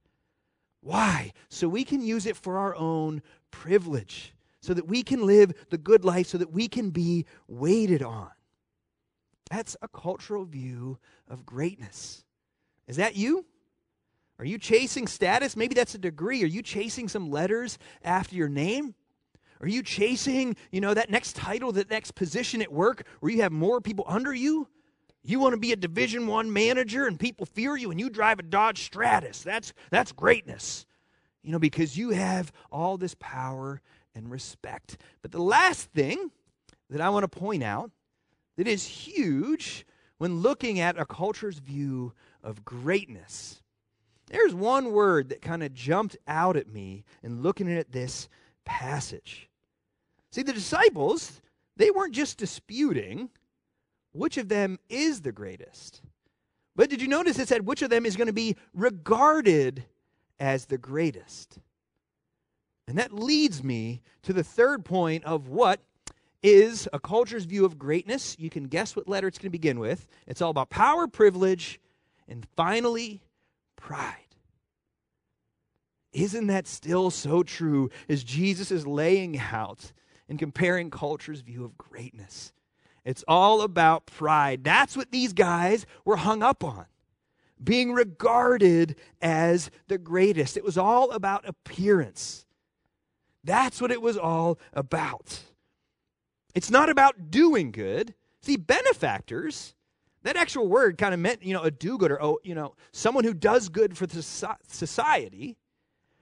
Why? 0.80 1.32
So 1.50 1.68
we 1.68 1.84
can 1.84 2.00
use 2.00 2.24
it 2.24 2.34
for 2.34 2.56
our 2.56 2.74
own 2.74 3.20
privilege, 3.50 4.32
so 4.62 4.72
that 4.72 4.88
we 4.88 5.02
can 5.02 5.26
live 5.26 5.52
the 5.68 5.76
good 5.76 6.02
life, 6.02 6.28
so 6.28 6.38
that 6.38 6.50
we 6.50 6.66
can 6.66 6.88
be 6.88 7.26
waited 7.46 8.02
on. 8.02 8.30
That's 9.50 9.76
a 9.82 9.88
cultural 9.88 10.46
view 10.46 10.98
of 11.28 11.44
greatness. 11.44 12.24
Is 12.88 12.96
that 12.96 13.14
you? 13.14 13.44
Are 14.38 14.46
you 14.46 14.56
chasing 14.56 15.06
status? 15.06 15.56
Maybe 15.56 15.74
that's 15.74 15.94
a 15.94 15.98
degree. 15.98 16.42
Are 16.42 16.46
you 16.46 16.62
chasing 16.62 17.06
some 17.06 17.30
letters 17.30 17.76
after 18.02 18.34
your 18.34 18.48
name? 18.48 18.94
Are 19.60 19.68
you 19.68 19.82
chasing, 19.82 20.56
you 20.70 20.80
know, 20.80 20.94
that 20.94 21.10
next 21.10 21.36
title, 21.36 21.70
that 21.72 21.90
next 21.90 22.14
position 22.14 22.62
at 22.62 22.72
work 22.72 23.06
where 23.20 23.30
you 23.30 23.42
have 23.42 23.52
more 23.52 23.82
people 23.82 24.06
under 24.08 24.32
you? 24.32 24.68
You 25.24 25.38
want 25.38 25.52
to 25.52 25.60
be 25.60 25.72
a 25.72 25.76
division 25.76 26.26
1 26.26 26.52
manager 26.52 27.06
and 27.06 27.18
people 27.18 27.46
fear 27.46 27.76
you 27.76 27.90
and 27.90 28.00
you 28.00 28.10
drive 28.10 28.38
a 28.38 28.42
Dodge 28.42 28.82
Stratus. 28.82 29.42
That's 29.42 29.72
that's 29.90 30.12
greatness. 30.12 30.86
You 31.42 31.52
know, 31.52 31.58
because 31.58 31.96
you 31.96 32.10
have 32.10 32.52
all 32.70 32.96
this 32.96 33.16
power 33.18 33.80
and 34.14 34.30
respect. 34.30 34.96
But 35.22 35.32
the 35.32 35.42
last 35.42 35.90
thing 35.92 36.30
that 36.90 37.00
I 37.00 37.10
want 37.10 37.24
to 37.24 37.38
point 37.38 37.62
out 37.62 37.90
that 38.56 38.68
is 38.68 38.84
huge 38.84 39.86
when 40.18 40.40
looking 40.40 40.78
at 40.78 40.98
a 40.98 41.06
culture's 41.06 41.58
view 41.58 42.12
of 42.42 42.64
greatness. 42.64 43.62
There's 44.26 44.54
one 44.54 44.92
word 44.92 45.28
that 45.28 45.42
kind 45.42 45.62
of 45.62 45.74
jumped 45.74 46.16
out 46.26 46.56
at 46.56 46.68
me 46.68 47.04
in 47.22 47.42
looking 47.42 47.70
at 47.70 47.92
this 47.92 48.28
passage. 48.64 49.48
See, 50.30 50.42
the 50.42 50.52
disciples, 50.52 51.40
they 51.76 51.90
weren't 51.90 52.14
just 52.14 52.38
disputing 52.38 53.30
which 54.12 54.36
of 54.36 54.48
them 54.48 54.78
is 54.88 55.22
the 55.22 55.32
greatest. 55.32 56.02
But 56.74 56.90
did 56.90 57.02
you 57.02 57.08
notice 57.08 57.38
it 57.38 57.48
said 57.48 57.66
which 57.66 57.82
of 57.82 57.90
them 57.90 58.06
is 58.06 58.16
going 58.16 58.28
to 58.28 58.32
be 58.32 58.56
regarded 58.72 59.84
as 60.40 60.66
the 60.66 60.78
greatest? 60.78 61.58
And 62.88 62.98
that 62.98 63.12
leads 63.12 63.62
me 63.62 64.02
to 64.22 64.32
the 64.32 64.44
third 64.44 64.84
point 64.84 65.24
of 65.24 65.48
what 65.48 65.80
is 66.42 66.88
a 66.92 66.98
culture's 66.98 67.44
view 67.44 67.64
of 67.64 67.78
greatness. 67.78 68.36
You 68.38 68.50
can 68.50 68.64
guess 68.64 68.96
what 68.96 69.08
letter 69.08 69.28
it's 69.28 69.38
going 69.38 69.48
to 69.48 69.50
begin 69.50 69.78
with. 69.78 70.06
It's 70.26 70.42
all 70.42 70.50
about 70.50 70.70
power, 70.70 71.06
privilege, 71.06 71.80
and 72.26 72.46
finally, 72.56 73.22
pride. 73.76 74.16
Isn't 76.12 76.48
that 76.48 76.66
still 76.66 77.10
so 77.10 77.42
true 77.42 77.90
as 78.08 78.24
Jesus 78.24 78.70
is 78.70 78.86
laying 78.86 79.38
out 79.38 79.92
and 80.32 80.38
comparing 80.38 80.90
culture's 80.90 81.42
view 81.42 81.62
of 81.62 81.76
greatness. 81.76 82.54
It's 83.04 83.24
all 83.26 83.62
about 83.62 84.06
pride. 84.06 84.64
That's 84.64 84.96
what 84.96 85.10
these 85.10 85.32
guys 85.32 85.86
were 86.04 86.16
hung 86.16 86.42
up 86.42 86.62
on. 86.62 86.86
Being 87.62 87.92
regarded 87.92 88.96
as 89.20 89.70
the 89.88 89.98
greatest. 89.98 90.56
It 90.56 90.64
was 90.64 90.78
all 90.78 91.10
about 91.12 91.48
appearance. 91.48 92.44
That's 93.44 93.80
what 93.80 93.90
it 93.90 94.02
was 94.02 94.16
all 94.16 94.58
about. 94.72 95.40
It's 96.54 96.70
not 96.70 96.88
about 96.88 97.30
doing 97.30 97.72
good. 97.72 98.14
See, 98.40 98.56
benefactors, 98.56 99.74
that 100.22 100.36
actual 100.36 100.68
word 100.68 100.98
kind 100.98 101.14
of 101.14 101.20
meant, 101.20 101.42
you 101.42 101.54
know, 101.54 101.62
a 101.62 101.70
do 101.70 101.98
gooder, 101.98 102.22
oh, 102.22 102.38
you 102.44 102.54
know, 102.54 102.74
someone 102.92 103.24
who 103.24 103.34
does 103.34 103.68
good 103.68 103.96
for 103.96 104.06
the 104.06 104.22
society. 104.22 105.56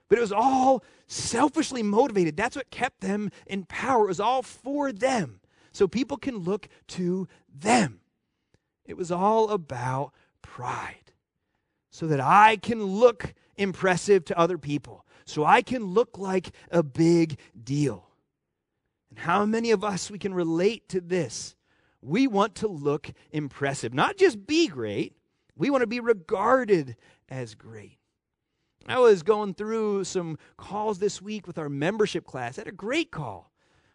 But 0.09 0.19
it 0.19 0.23
was 0.23 0.33
all 0.33 0.83
selfishly 1.07 1.83
motivated. 1.83 2.37
That's 2.37 2.57
what 2.57 2.71
kept 2.71 3.01
them 3.01 3.31
in 3.47 3.65
power. 3.65 4.05
It 4.05 4.09
was 4.09 4.21
all 4.21 4.43
for 4.43 4.93
them. 4.93 5.40
So 5.81 5.89
people 5.89 6.19
can 6.19 6.37
look 6.37 6.69
to 6.89 7.27
them. 7.49 8.01
It 8.85 8.99
was 8.99 9.11
all 9.11 9.49
about 9.49 10.13
pride. 10.43 11.15
So 11.91 12.07
that 12.09 12.21
I 12.21 12.59
can 12.59 12.85
look 12.85 13.33
impressive 13.57 14.27
to 14.27 14.39
other 14.39 14.59
people. 14.59 15.07
So 15.25 15.47
I 15.47 15.63
can 15.63 15.85
look 15.85 16.19
like 16.19 16.51
a 16.71 16.83
big 16.83 17.39
deal. 17.65 18.11
And 19.09 19.21
how 19.21 19.47
many 19.47 19.71
of 19.71 19.83
us 19.83 20.11
we 20.11 20.19
can 20.19 20.35
relate 20.35 20.87
to 20.91 21.01
this? 21.01 21.57
We 22.03 22.27
want 22.27 22.57
to 22.57 22.69
look 22.69 23.11
impressive, 23.31 23.95
not 23.95 24.19
just 24.19 24.47
be 24.47 24.67
great. 24.67 25.15
We 25.57 25.71
want 25.71 25.81
to 25.81 25.87
be 25.87 26.01
regarded 26.01 26.95
as 27.31 27.55
great. 27.55 27.97
I 28.87 28.99
was 28.99 29.23
going 29.23 29.55
through 29.55 30.05
some 30.05 30.37
calls 30.59 30.99
this 30.99 31.23
week 31.23 31.47
with 31.47 31.57
our 31.57 31.71
membership 31.71 32.27
class. 32.27 32.59
I 32.59 32.61
had 32.61 32.69
a 32.69 32.73
great 32.73 33.11
call 33.11 33.50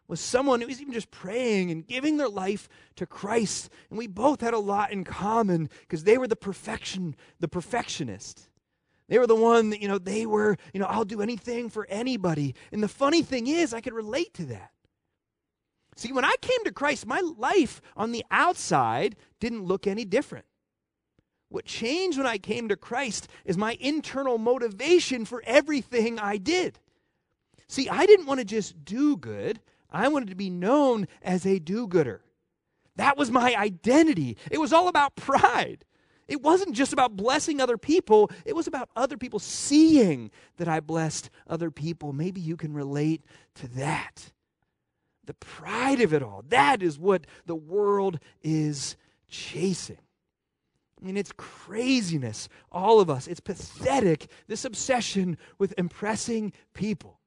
with 0.07 0.19
someone 0.19 0.61
who 0.61 0.67
was 0.67 0.81
even 0.81 0.93
just 0.93 1.11
praying 1.11 1.71
and 1.71 1.87
giving 1.87 2.17
their 2.17 2.29
life 2.29 2.69
to 2.95 3.05
Christ. 3.05 3.69
And 3.89 3.97
we 3.97 4.07
both 4.07 4.41
had 4.41 4.53
a 4.53 4.59
lot 4.59 4.91
in 4.91 5.03
common 5.03 5.69
because 5.81 6.03
they 6.03 6.17
were 6.17 6.27
the 6.27 6.35
perfection, 6.35 7.15
the 7.39 7.47
perfectionist. 7.47 8.49
They 9.07 9.19
were 9.19 9.27
the 9.27 9.35
one 9.35 9.69
that, 9.69 9.81
you 9.81 9.87
know, 9.87 9.97
they 9.97 10.25
were, 10.25 10.57
you 10.73 10.79
know, 10.79 10.87
I'll 10.87 11.05
do 11.05 11.21
anything 11.21 11.69
for 11.69 11.85
anybody. 11.89 12.55
And 12.71 12.81
the 12.81 12.87
funny 12.87 13.21
thing 13.21 13.47
is, 13.47 13.73
I 13.73 13.81
could 13.81 13.93
relate 13.93 14.33
to 14.35 14.45
that. 14.45 14.71
See, 15.95 16.11
when 16.11 16.25
I 16.25 16.35
came 16.41 16.63
to 16.65 16.73
Christ, 16.73 17.05
my 17.05 17.21
life 17.37 17.81
on 17.95 18.11
the 18.11 18.25
outside 18.29 19.15
didn't 19.39 19.63
look 19.63 19.87
any 19.87 20.05
different. 20.05 20.45
What 21.49 21.65
changed 21.65 22.17
when 22.17 22.27
I 22.27 22.37
came 22.37 22.67
to 22.67 22.75
Christ 22.75 23.29
is 23.45 23.57
my 23.57 23.77
internal 23.79 24.37
motivation 24.37 25.23
for 25.23 25.41
everything 25.45 26.19
I 26.19 26.37
did. 26.37 26.79
See, 27.67 27.87
I 27.87 28.05
didn't 28.05 28.25
want 28.25 28.39
to 28.39 28.45
just 28.45 28.83
do 28.83 29.15
good, 29.15 29.61
I 29.95 30.09
wanted 30.09 30.29
to 30.29 30.35
be 30.35 30.49
known 30.49 31.07
as 31.21 31.45
a 31.45 31.59
do 31.59 31.87
gooder. 31.87 32.21
That 32.97 33.17
was 33.17 33.31
my 33.31 33.55
identity. 33.55 34.37
It 34.51 34.59
was 34.59 34.73
all 34.73 34.87
about 34.87 35.15
pride. 35.15 35.85
It 36.27 36.41
wasn't 36.41 36.75
just 36.75 36.91
about 36.91 37.15
blessing 37.15 37.61
other 37.61 37.77
people, 37.77 38.31
it 38.45 38.55
was 38.55 38.67
about 38.67 38.89
other 38.95 39.15
people 39.15 39.39
seeing 39.39 40.31
that 40.57 40.67
I 40.67 40.79
blessed 40.79 41.29
other 41.47 41.69
people. 41.69 42.13
Maybe 42.13 42.41
you 42.41 42.57
can 42.57 42.73
relate 42.73 43.23
to 43.55 43.67
that. 43.75 44.31
The 45.25 45.35
pride 45.35 46.01
of 46.01 46.13
it 46.13 46.23
all. 46.23 46.43
That 46.49 46.81
is 46.81 46.97
what 46.97 47.25
the 47.45 47.55
world 47.55 48.19
is 48.41 48.95
chasing. 49.29 49.99
I 50.99 51.05
mean, 51.05 51.17
it's 51.17 51.31
craziness, 51.35 52.49
all 52.71 52.99
of 52.99 53.09
us. 53.09 53.27
It's 53.27 53.39
pathetic, 53.39 54.27
this 54.47 54.65
obsession 54.65 55.37
with 55.59 55.73
impressing 55.77 56.53
people. 56.73 57.19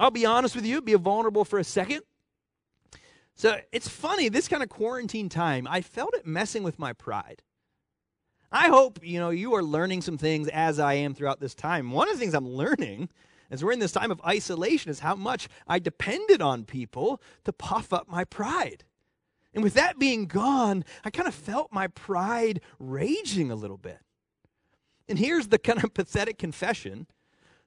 I'll 0.00 0.10
be 0.10 0.24
honest 0.24 0.56
with 0.56 0.64
you, 0.64 0.80
be 0.80 0.94
vulnerable 0.94 1.44
for 1.44 1.58
a 1.58 1.64
second. 1.64 2.00
So 3.34 3.58
it's 3.70 3.86
funny, 3.86 4.30
this 4.30 4.48
kind 4.48 4.62
of 4.62 4.70
quarantine 4.70 5.28
time, 5.28 5.68
I 5.70 5.82
felt 5.82 6.14
it 6.14 6.26
messing 6.26 6.62
with 6.62 6.78
my 6.78 6.94
pride. 6.94 7.42
I 8.50 8.68
hope, 8.68 8.98
you 9.02 9.20
know, 9.20 9.28
you 9.28 9.54
are 9.54 9.62
learning 9.62 10.00
some 10.00 10.16
things 10.16 10.48
as 10.48 10.80
I 10.80 10.94
am 10.94 11.14
throughout 11.14 11.38
this 11.38 11.54
time. 11.54 11.92
One 11.92 12.08
of 12.08 12.14
the 12.14 12.18
things 12.18 12.34
I'm 12.34 12.48
learning 12.48 13.10
as 13.50 13.62
we're 13.62 13.72
in 13.72 13.78
this 13.78 13.92
time 13.92 14.10
of 14.10 14.22
isolation 14.26 14.90
is 14.90 15.00
how 15.00 15.16
much 15.16 15.48
I 15.68 15.78
depended 15.78 16.40
on 16.40 16.64
people 16.64 17.20
to 17.44 17.52
puff 17.52 17.92
up 17.92 18.08
my 18.08 18.24
pride. 18.24 18.84
And 19.52 19.62
with 19.62 19.74
that 19.74 19.98
being 19.98 20.26
gone, 20.26 20.84
I 21.04 21.10
kind 21.10 21.28
of 21.28 21.34
felt 21.34 21.72
my 21.72 21.88
pride 21.88 22.62
raging 22.78 23.50
a 23.50 23.56
little 23.56 23.76
bit. 23.76 23.98
And 25.08 25.18
here's 25.18 25.48
the 25.48 25.58
kind 25.58 25.84
of 25.84 25.92
pathetic 25.92 26.38
confession. 26.38 27.06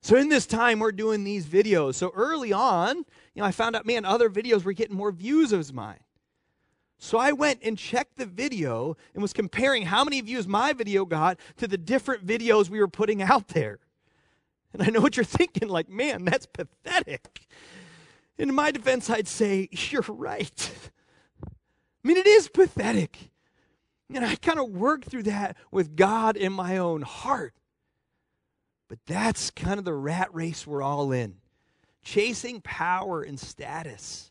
So 0.04 0.18
in 0.18 0.28
this 0.28 0.46
time 0.46 0.80
we're 0.80 0.92
doing 0.92 1.24
these 1.24 1.46
videos. 1.46 1.96
So 1.96 2.12
early 2.14 2.52
on, 2.52 2.98
you 2.98 3.42
know, 3.42 3.46
I 3.46 3.52
found 3.52 3.78
out, 3.78 3.86
man, 3.86 4.04
other 4.04 4.30
videos 4.30 4.66
were 4.66 4.74
getting 4.74 4.98
more 4.98 5.14
views 5.14 5.54
of 5.54 5.74
mine. 5.74 6.02
So 7.00 7.18
I 7.18 7.32
went 7.32 7.62
and 7.64 7.78
checked 7.78 8.18
the 8.18 8.26
video 8.26 8.98
and 9.14 9.22
was 9.22 9.32
comparing 9.32 9.84
how 9.84 10.04
many 10.04 10.20
views 10.20 10.46
my 10.46 10.74
video 10.74 11.06
got 11.06 11.40
to 11.56 11.70
the 11.70 11.78
different 11.78 12.26
videos 12.28 12.70
we 12.70 12.82
were 12.82 12.88
putting 12.90 13.22
out 13.22 13.48
there. 13.50 13.80
And 14.74 14.82
I 14.84 14.88
know 14.88 15.00
what 15.00 15.16
you're 15.16 15.24
thinking 15.24 15.70
like, 15.70 15.88
man, 15.88 16.26
that's 16.26 16.48
pathetic. 16.48 17.48
In 18.38 18.54
my 18.54 18.72
defense, 18.72 19.10
I'd 19.10 19.30
say, 19.30 19.70
you're 19.72 20.04
right. 20.10 20.72
I 21.46 22.08
mean, 22.08 22.18
it 22.18 22.28
is 22.28 22.50
pathetic. 22.50 23.32
And 24.14 24.26
I 24.26 24.36
kind 24.36 24.60
of 24.60 24.70
worked 24.70 25.06
through 25.06 25.24
that 25.24 25.56
with 25.72 25.96
God 25.96 26.36
in 26.36 26.52
my 26.52 26.78
own 26.78 27.04
heart. 27.04 27.54
But 28.94 29.00
that's 29.08 29.50
kind 29.50 29.80
of 29.80 29.86
the 29.86 29.94
rat 29.96 30.32
race 30.36 30.68
we're 30.68 30.84
all 30.84 31.12
in 31.12 31.38
chasing 32.04 32.62
power 32.62 33.24
and 33.24 33.40
status, 33.40 34.30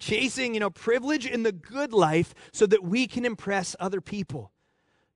chasing, 0.00 0.54
you 0.54 0.58
know, 0.58 0.68
privilege 0.68 1.26
in 1.26 1.44
the 1.44 1.52
good 1.52 1.92
life 1.92 2.34
so 2.50 2.66
that 2.66 2.82
we 2.82 3.06
can 3.06 3.24
impress 3.24 3.76
other 3.78 4.00
people. 4.00 4.50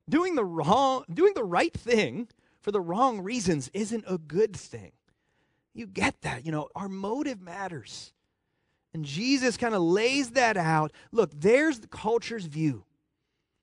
Doing 0.08 0.36
the 0.36 0.44
wrong, 0.44 1.02
doing 1.12 1.32
the 1.34 1.42
right 1.42 1.72
thing 1.72 2.28
for 2.60 2.70
the 2.70 2.80
wrong 2.80 3.20
reasons 3.20 3.68
isn't 3.74 4.04
a 4.06 4.16
good 4.16 4.54
thing. 4.54 4.92
You 5.72 5.88
get 5.88 6.20
that. 6.20 6.46
You 6.46 6.52
know, 6.52 6.68
our 6.76 6.88
motive 6.88 7.40
matters. 7.40 8.12
And 8.92 9.04
Jesus 9.04 9.56
kind 9.56 9.74
of 9.74 9.82
lays 9.82 10.30
that 10.30 10.56
out. 10.56 10.92
Look, 11.10 11.32
there's 11.34 11.80
the 11.80 11.88
culture's 11.88 12.44
view. 12.44 12.84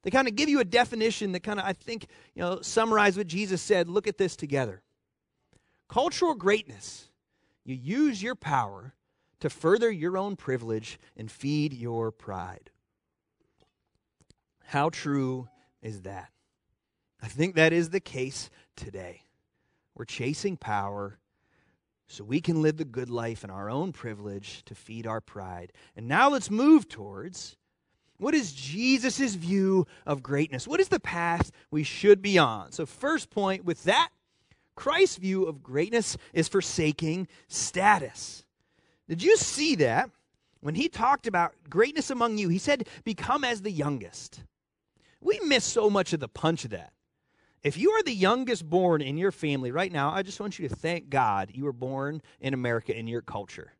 They 0.03 0.11
kind 0.11 0.27
of 0.27 0.35
give 0.35 0.49
you 0.49 0.59
a 0.59 0.65
definition 0.65 1.31
that 1.31 1.43
kind 1.43 1.57
of, 1.57 1.65
I 1.65 1.71
think, 1.71 2.07
you 2.35 2.41
know, 2.41 2.59
summarize 2.59 3.15
what 3.15 3.27
Jesus 3.27 3.61
said. 3.61 3.87
Look 3.87 4.07
at 4.07 4.17
this 4.17 4.35
together. 4.35 4.81
Cultural 5.91 6.35
greatness. 6.35 7.09
You 7.65 7.75
use 7.75 8.23
your 8.23 8.35
power 8.35 8.93
to 9.41 9.49
further 9.49 9.91
your 9.91 10.17
own 10.17 10.37
privilege 10.37 10.97
and 11.17 11.29
feed 11.29 11.73
your 11.73 12.11
pride. 12.11 12.69
How 14.63 14.87
true 14.87 15.49
is 15.81 16.03
that? 16.03 16.29
I 17.21 17.27
think 17.27 17.55
that 17.55 17.73
is 17.73 17.89
the 17.89 17.99
case 17.99 18.49
today. 18.77 19.23
We're 19.93 20.05
chasing 20.05 20.55
power 20.55 21.19
so 22.07 22.23
we 22.23 22.39
can 22.39 22.61
live 22.61 22.77
the 22.77 22.85
good 22.85 23.09
life 23.09 23.43
in 23.43 23.49
our 23.49 23.69
own 23.69 23.91
privilege 23.91 24.63
to 24.65 24.75
feed 24.75 25.05
our 25.05 25.19
pride. 25.19 25.73
And 25.97 26.07
now 26.07 26.29
let's 26.29 26.49
move 26.49 26.87
towards 26.87 27.57
what 28.15 28.33
is 28.33 28.53
Jesus' 28.53 29.35
view 29.35 29.87
of 30.05 30.23
greatness? 30.23 30.69
What 30.69 30.79
is 30.79 30.87
the 30.87 31.01
path 31.01 31.51
we 31.69 31.83
should 31.83 32.21
be 32.21 32.37
on? 32.37 32.71
So, 32.71 32.85
first 32.85 33.29
point 33.29 33.65
with 33.65 33.83
that, 33.83 34.11
Christ's 34.81 35.17
view 35.17 35.43
of 35.43 35.61
greatness 35.61 36.17
is 36.33 36.47
forsaking 36.47 37.27
status. 37.47 38.43
Did 39.07 39.21
you 39.21 39.37
see 39.37 39.75
that? 39.75 40.09
When 40.61 40.73
he 40.73 40.89
talked 40.89 41.27
about 41.27 41.53
greatness 41.69 42.09
among 42.09 42.39
you, 42.39 42.49
he 42.49 42.57
said, 42.57 42.87
Become 43.03 43.43
as 43.43 43.61
the 43.61 43.69
youngest. 43.69 44.41
We 45.21 45.39
miss 45.41 45.65
so 45.65 45.91
much 45.91 46.13
of 46.13 46.19
the 46.19 46.27
punch 46.27 46.65
of 46.65 46.71
that. 46.71 46.93
If 47.61 47.77
you 47.77 47.91
are 47.91 48.01
the 48.01 48.11
youngest 48.11 48.67
born 48.67 49.03
in 49.03 49.19
your 49.19 49.31
family 49.31 49.71
right 49.71 49.91
now, 49.91 50.11
I 50.11 50.23
just 50.23 50.39
want 50.39 50.57
you 50.57 50.67
to 50.67 50.75
thank 50.75 51.11
God 51.11 51.51
you 51.53 51.65
were 51.65 51.73
born 51.73 52.23
in 52.39 52.55
America 52.55 52.97
in 52.97 53.07
your 53.07 53.21
culture. 53.21 53.73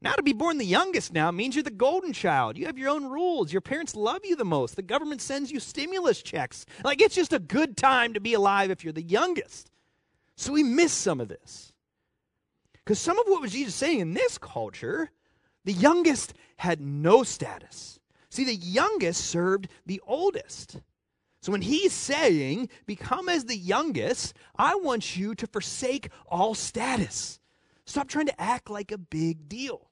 Now, 0.00 0.12
to 0.12 0.22
be 0.22 0.32
born 0.32 0.56
the 0.56 0.64
youngest 0.64 1.12
now 1.12 1.32
means 1.32 1.56
you're 1.56 1.64
the 1.64 1.72
golden 1.72 2.12
child. 2.12 2.56
You 2.56 2.66
have 2.66 2.78
your 2.78 2.90
own 2.90 3.06
rules. 3.06 3.52
Your 3.52 3.60
parents 3.60 3.96
love 3.96 4.20
you 4.22 4.36
the 4.36 4.44
most. 4.44 4.76
The 4.76 4.82
government 4.82 5.20
sends 5.20 5.50
you 5.50 5.58
stimulus 5.58 6.22
checks. 6.22 6.64
Like, 6.84 7.02
it's 7.02 7.16
just 7.16 7.32
a 7.32 7.40
good 7.40 7.76
time 7.76 8.14
to 8.14 8.20
be 8.20 8.34
alive 8.34 8.70
if 8.70 8.84
you're 8.84 8.92
the 8.92 9.02
youngest. 9.02 9.71
So 10.42 10.52
we 10.52 10.64
miss 10.64 10.92
some 10.92 11.20
of 11.20 11.28
this. 11.28 11.72
Because 12.72 12.98
some 12.98 13.16
of 13.16 13.26
what 13.28 13.42
was 13.42 13.52
Jesus 13.52 13.76
saying 13.76 14.00
in 14.00 14.12
this 14.12 14.38
culture, 14.38 15.08
the 15.64 15.72
youngest 15.72 16.34
had 16.56 16.80
no 16.80 17.22
status. 17.22 18.00
See, 18.28 18.42
the 18.42 18.56
youngest 18.56 19.24
served 19.24 19.68
the 19.86 20.02
oldest. 20.04 20.80
So 21.42 21.52
when 21.52 21.62
he's 21.62 21.92
saying, 21.92 22.70
become 22.86 23.28
as 23.28 23.44
the 23.44 23.56
youngest, 23.56 24.34
I 24.56 24.74
want 24.74 25.16
you 25.16 25.36
to 25.36 25.46
forsake 25.46 26.10
all 26.26 26.56
status. 26.56 27.38
Stop 27.86 28.08
trying 28.08 28.26
to 28.26 28.40
act 28.40 28.68
like 28.68 28.90
a 28.90 28.98
big 28.98 29.48
deal. 29.48 29.90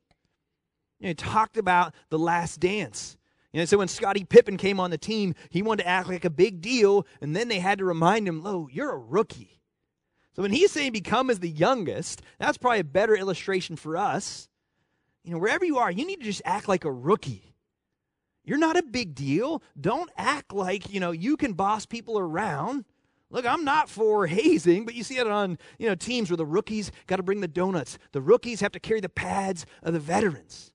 You 0.98 1.04
know, 1.04 1.08
he 1.10 1.14
talked 1.14 1.58
about 1.58 1.94
the 2.08 2.18
last 2.18 2.58
dance. 2.58 3.16
You 3.52 3.60
know, 3.60 3.66
so 3.66 3.78
when 3.78 3.86
Scottie 3.86 4.24
Pippen 4.24 4.56
came 4.56 4.80
on 4.80 4.90
the 4.90 4.98
team, 4.98 5.36
he 5.48 5.62
wanted 5.62 5.84
to 5.84 5.88
act 5.88 6.08
like 6.08 6.24
a 6.24 6.30
big 6.30 6.60
deal, 6.60 7.06
and 7.20 7.36
then 7.36 7.46
they 7.46 7.60
had 7.60 7.78
to 7.78 7.84
remind 7.84 8.26
him, 8.26 8.42
"Lo, 8.42 8.68
you're 8.68 8.90
a 8.90 8.98
rookie." 8.98 9.59
So 10.34 10.42
when 10.42 10.52
he's 10.52 10.70
saying 10.70 10.92
become 10.92 11.30
as 11.30 11.40
the 11.40 11.50
youngest, 11.50 12.22
that's 12.38 12.58
probably 12.58 12.80
a 12.80 12.84
better 12.84 13.16
illustration 13.16 13.76
for 13.76 13.96
us. 13.96 14.48
You 15.24 15.32
know, 15.32 15.38
wherever 15.38 15.64
you 15.64 15.78
are, 15.78 15.90
you 15.90 16.06
need 16.06 16.20
to 16.20 16.24
just 16.24 16.42
act 16.44 16.68
like 16.68 16.84
a 16.84 16.92
rookie. 16.92 17.54
You're 18.44 18.58
not 18.58 18.76
a 18.76 18.82
big 18.82 19.14
deal. 19.14 19.62
Don't 19.78 20.10
act 20.16 20.52
like, 20.52 20.92
you 20.92 21.00
know, 21.00 21.10
you 21.10 21.36
can 21.36 21.52
boss 21.52 21.84
people 21.84 22.18
around. 22.18 22.84
Look, 23.30 23.46
I'm 23.46 23.64
not 23.64 23.88
for 23.88 24.26
hazing, 24.26 24.84
but 24.84 24.94
you 24.94 25.04
see 25.04 25.18
it 25.18 25.26
on, 25.26 25.58
you 25.78 25.88
know, 25.88 25.94
teams 25.94 26.30
where 26.30 26.36
the 26.36 26.46
rookies 26.46 26.90
got 27.06 27.16
to 27.16 27.22
bring 27.22 27.40
the 27.40 27.48
donuts. 27.48 27.98
The 28.12 28.20
rookies 28.20 28.60
have 28.60 28.72
to 28.72 28.80
carry 28.80 29.00
the 29.00 29.08
pads 29.08 29.66
of 29.82 29.92
the 29.92 30.00
veterans. 30.00 30.72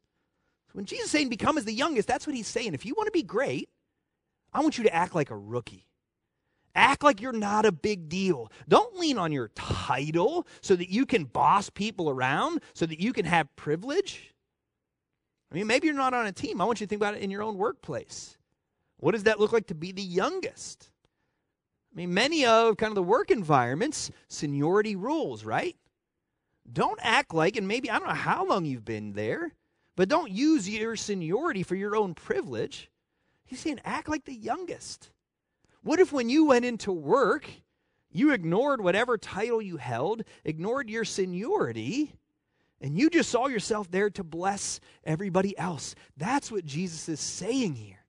When 0.73 0.85
Jesus 0.85 1.05
is 1.05 1.11
saying 1.11 1.29
become 1.29 1.57
as 1.57 1.65
the 1.65 1.73
youngest, 1.73 2.07
that's 2.07 2.27
what 2.27 2.35
he's 2.35 2.47
saying. 2.47 2.73
If 2.73 2.85
you 2.85 2.93
want 2.95 3.07
to 3.07 3.11
be 3.11 3.23
great, 3.23 3.69
I 4.53 4.61
want 4.61 4.77
you 4.77 4.83
to 4.85 4.93
act 4.93 5.15
like 5.15 5.31
a 5.31 5.37
rookie. 5.37 5.87
Act 6.75 7.03
like 7.03 7.21
you're 7.21 7.31
not 7.31 7.65
a 7.65 7.71
big 7.71 8.09
deal. 8.09 8.51
Don't 8.67 8.97
lean 8.97 9.17
on 9.17 9.31
your 9.31 9.49
title 9.55 10.45
so 10.61 10.75
that 10.75 10.89
you 10.89 11.05
can 11.05 11.23
boss 11.23 11.69
people 11.69 12.09
around, 12.09 12.61
so 12.73 12.85
that 12.85 12.99
you 12.99 13.13
can 13.13 13.25
have 13.25 13.55
privilege. 13.55 14.33
I 15.51 15.55
mean, 15.55 15.67
maybe 15.67 15.87
you're 15.87 15.95
not 15.95 16.13
on 16.13 16.27
a 16.27 16.31
team. 16.33 16.59
I 16.59 16.65
want 16.65 16.81
you 16.81 16.85
to 16.85 16.89
think 16.89 16.99
about 16.99 17.15
it 17.15 17.21
in 17.21 17.31
your 17.31 17.43
own 17.43 17.57
workplace. 17.57 18.37
What 18.97 19.13
does 19.13 19.23
that 19.23 19.39
look 19.39 19.53
like 19.53 19.67
to 19.67 19.75
be 19.75 19.93
the 19.93 20.01
youngest? 20.01 20.89
I 21.93 21.95
mean, 21.95 22.13
many 22.13 22.45
of 22.45 22.75
kind 22.75 22.91
of 22.91 22.95
the 22.95 23.03
work 23.03 23.31
environments, 23.31 24.11
seniority 24.27 24.97
rules, 24.97 25.45
right? 25.45 25.77
Don't 26.71 26.99
act 27.01 27.33
like, 27.33 27.55
and 27.55 27.67
maybe 27.67 27.89
I 27.89 27.99
don't 27.99 28.07
know 28.07 28.13
how 28.13 28.45
long 28.45 28.65
you've 28.65 28.83
been 28.83 29.13
there, 29.13 29.53
but 29.95 30.09
don't 30.09 30.31
use 30.31 30.67
your 30.67 30.97
seniority 30.97 31.63
for 31.63 31.75
your 31.75 31.95
own 31.95 32.15
privilege. 32.15 32.89
He's 33.45 33.61
saying, 33.61 33.79
act 33.85 34.09
like 34.09 34.25
the 34.25 34.33
youngest. 34.33 35.11
What 35.85 35.99
if 35.99 36.11
when 36.11 36.29
you 36.29 36.45
went 36.45 36.65
into 36.65 36.91
work, 36.91 37.47
you 38.09 38.31
ignored 38.31 38.81
whatever 38.81 39.19
title 39.19 39.61
you 39.61 39.77
held, 39.77 40.23
ignored 40.43 40.89
your 40.89 41.05
seniority, 41.05 42.15
and 42.81 42.97
you 42.97 43.07
just 43.07 43.29
saw 43.29 43.45
yourself 43.45 43.91
there 43.91 44.09
to 44.09 44.23
bless 44.23 44.79
everybody 45.03 45.55
else? 45.59 45.93
That's 46.17 46.51
what 46.51 46.65
Jesus 46.65 47.07
is 47.07 47.19
saying 47.19 47.75
here. 47.75 48.03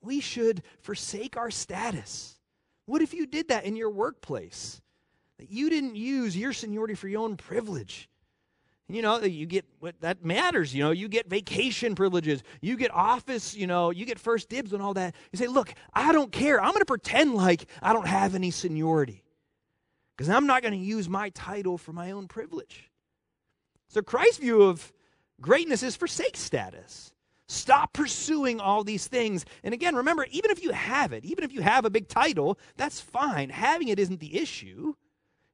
We 0.00 0.20
should 0.20 0.62
forsake 0.80 1.36
our 1.36 1.50
status. 1.50 2.38
What 2.86 3.02
if 3.02 3.12
you 3.12 3.26
did 3.26 3.48
that 3.48 3.66
in 3.66 3.76
your 3.76 3.90
workplace? 3.90 4.80
That 5.38 5.50
you 5.50 5.68
didn't 5.68 5.96
use 5.96 6.34
your 6.34 6.54
seniority 6.54 6.94
for 6.94 7.08
your 7.08 7.20
own 7.20 7.36
privilege, 7.36 8.08
you 8.88 9.00
know, 9.00 9.20
you 9.20 9.46
get 9.46 9.64
what 9.80 9.98
that 10.00 10.24
matters. 10.24 10.74
You 10.74 10.84
know, 10.84 10.90
you 10.90 11.08
get 11.08 11.28
vacation 11.28 11.94
privileges, 11.94 12.42
you 12.60 12.76
get 12.76 12.90
office, 12.92 13.54
you 13.54 13.66
know, 13.66 13.90
you 13.90 14.04
get 14.04 14.18
first 14.18 14.48
dibs 14.48 14.72
and 14.72 14.82
all 14.82 14.94
that. 14.94 15.14
You 15.32 15.38
say, 15.38 15.46
look, 15.46 15.72
I 15.92 16.12
don't 16.12 16.30
care. 16.30 16.60
I'm 16.60 16.70
going 16.70 16.80
to 16.80 16.86
pretend 16.86 17.34
like 17.34 17.66
I 17.82 17.92
don't 17.92 18.06
have 18.06 18.34
any 18.34 18.50
seniority 18.50 19.24
because 20.16 20.28
I'm 20.28 20.46
not 20.46 20.62
going 20.62 20.72
to 20.72 20.78
use 20.78 21.08
my 21.08 21.30
title 21.30 21.78
for 21.78 21.92
my 21.92 22.10
own 22.10 22.28
privilege. 22.28 22.90
So 23.88 24.02
Christ's 24.02 24.38
view 24.38 24.62
of 24.62 24.92
greatness 25.40 25.82
is 25.82 25.96
forsake 25.96 26.36
status. 26.36 27.12
Stop 27.46 27.92
pursuing 27.92 28.60
all 28.60 28.84
these 28.84 29.06
things. 29.06 29.44
And 29.62 29.74
again, 29.74 29.94
remember, 29.94 30.26
even 30.30 30.50
if 30.50 30.62
you 30.62 30.72
have 30.72 31.12
it, 31.12 31.24
even 31.24 31.44
if 31.44 31.52
you 31.52 31.62
have 31.62 31.84
a 31.84 31.90
big 31.90 32.08
title, 32.08 32.58
that's 32.76 33.00
fine. 33.00 33.50
Having 33.50 33.88
it 33.88 33.98
isn't 33.98 34.20
the 34.20 34.38
issue. 34.38 34.94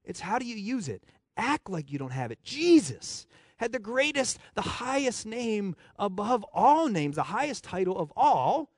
It's 0.04 0.20
how 0.20 0.38
do 0.38 0.46
you 0.46 0.56
use 0.56 0.88
it? 0.88 1.04
Act 1.40 1.70
like 1.70 1.90
you 1.90 1.98
don't 1.98 2.12
have 2.12 2.30
it. 2.30 2.42
Jesus 2.44 3.26
had 3.56 3.72
the 3.72 3.78
greatest, 3.78 4.38
the 4.54 4.62
highest 4.62 5.26
name 5.26 5.74
above 5.98 6.44
all 6.52 6.88
names, 6.88 7.16
the 7.16 7.22
highest 7.24 7.64
title 7.64 7.98
of 7.98 8.12
all. 8.16 8.70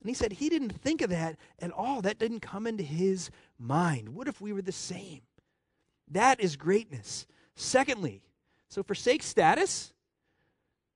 And 0.00 0.08
he 0.08 0.14
said 0.14 0.32
he 0.32 0.48
didn't 0.48 0.80
think 0.80 1.02
of 1.02 1.10
that 1.10 1.36
at 1.58 1.70
all. 1.70 2.00
That 2.00 2.18
didn't 2.18 2.40
come 2.40 2.66
into 2.66 2.82
his 2.82 3.30
mind. 3.58 4.10
What 4.10 4.28
if 4.28 4.40
we 4.40 4.52
were 4.52 4.62
the 4.62 4.72
same? 4.72 5.20
That 6.10 6.40
is 6.40 6.56
greatness. 6.56 7.26
Secondly, 7.54 8.22
so 8.68 8.82
forsake 8.82 9.22
status 9.22 9.92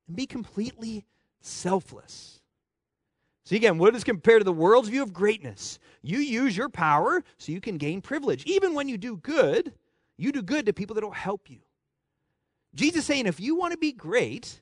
and 0.07 0.17
be 0.17 0.27
completely 0.27 1.05
selfless. 1.41 2.41
See, 3.45 3.57
again, 3.57 3.77
what 3.77 3.95
is 3.95 4.05
compared 4.05 4.41
to 4.41 4.45
the 4.45 4.53
world's 4.53 4.89
view 4.89 5.03
of 5.03 5.13
greatness? 5.13 5.79
You 6.03 6.19
use 6.19 6.57
your 6.57 6.71
power 6.71 7.23
so 7.37 7.53
you 7.53 7.61
can 7.61 7.77
gain 7.77 8.01
privilege. 8.01 8.43
Even 8.47 8.73
when 8.73 8.89
you 8.89 8.97
do 8.97 9.19
good, 9.19 9.75
you 10.17 10.33
do 10.33 10.43
good 10.43 10.67
to 10.67 10.73
people 10.73 10.95
that 10.95 11.05
will 11.05 11.11
help 11.11 11.51
you. 11.51 11.61
Jesus 12.75 13.05
saying, 13.05 13.27
if 13.27 13.41
you 13.41 13.55
want 13.57 13.73
to 13.73 13.79
be 13.79 13.93
great, 13.93 14.61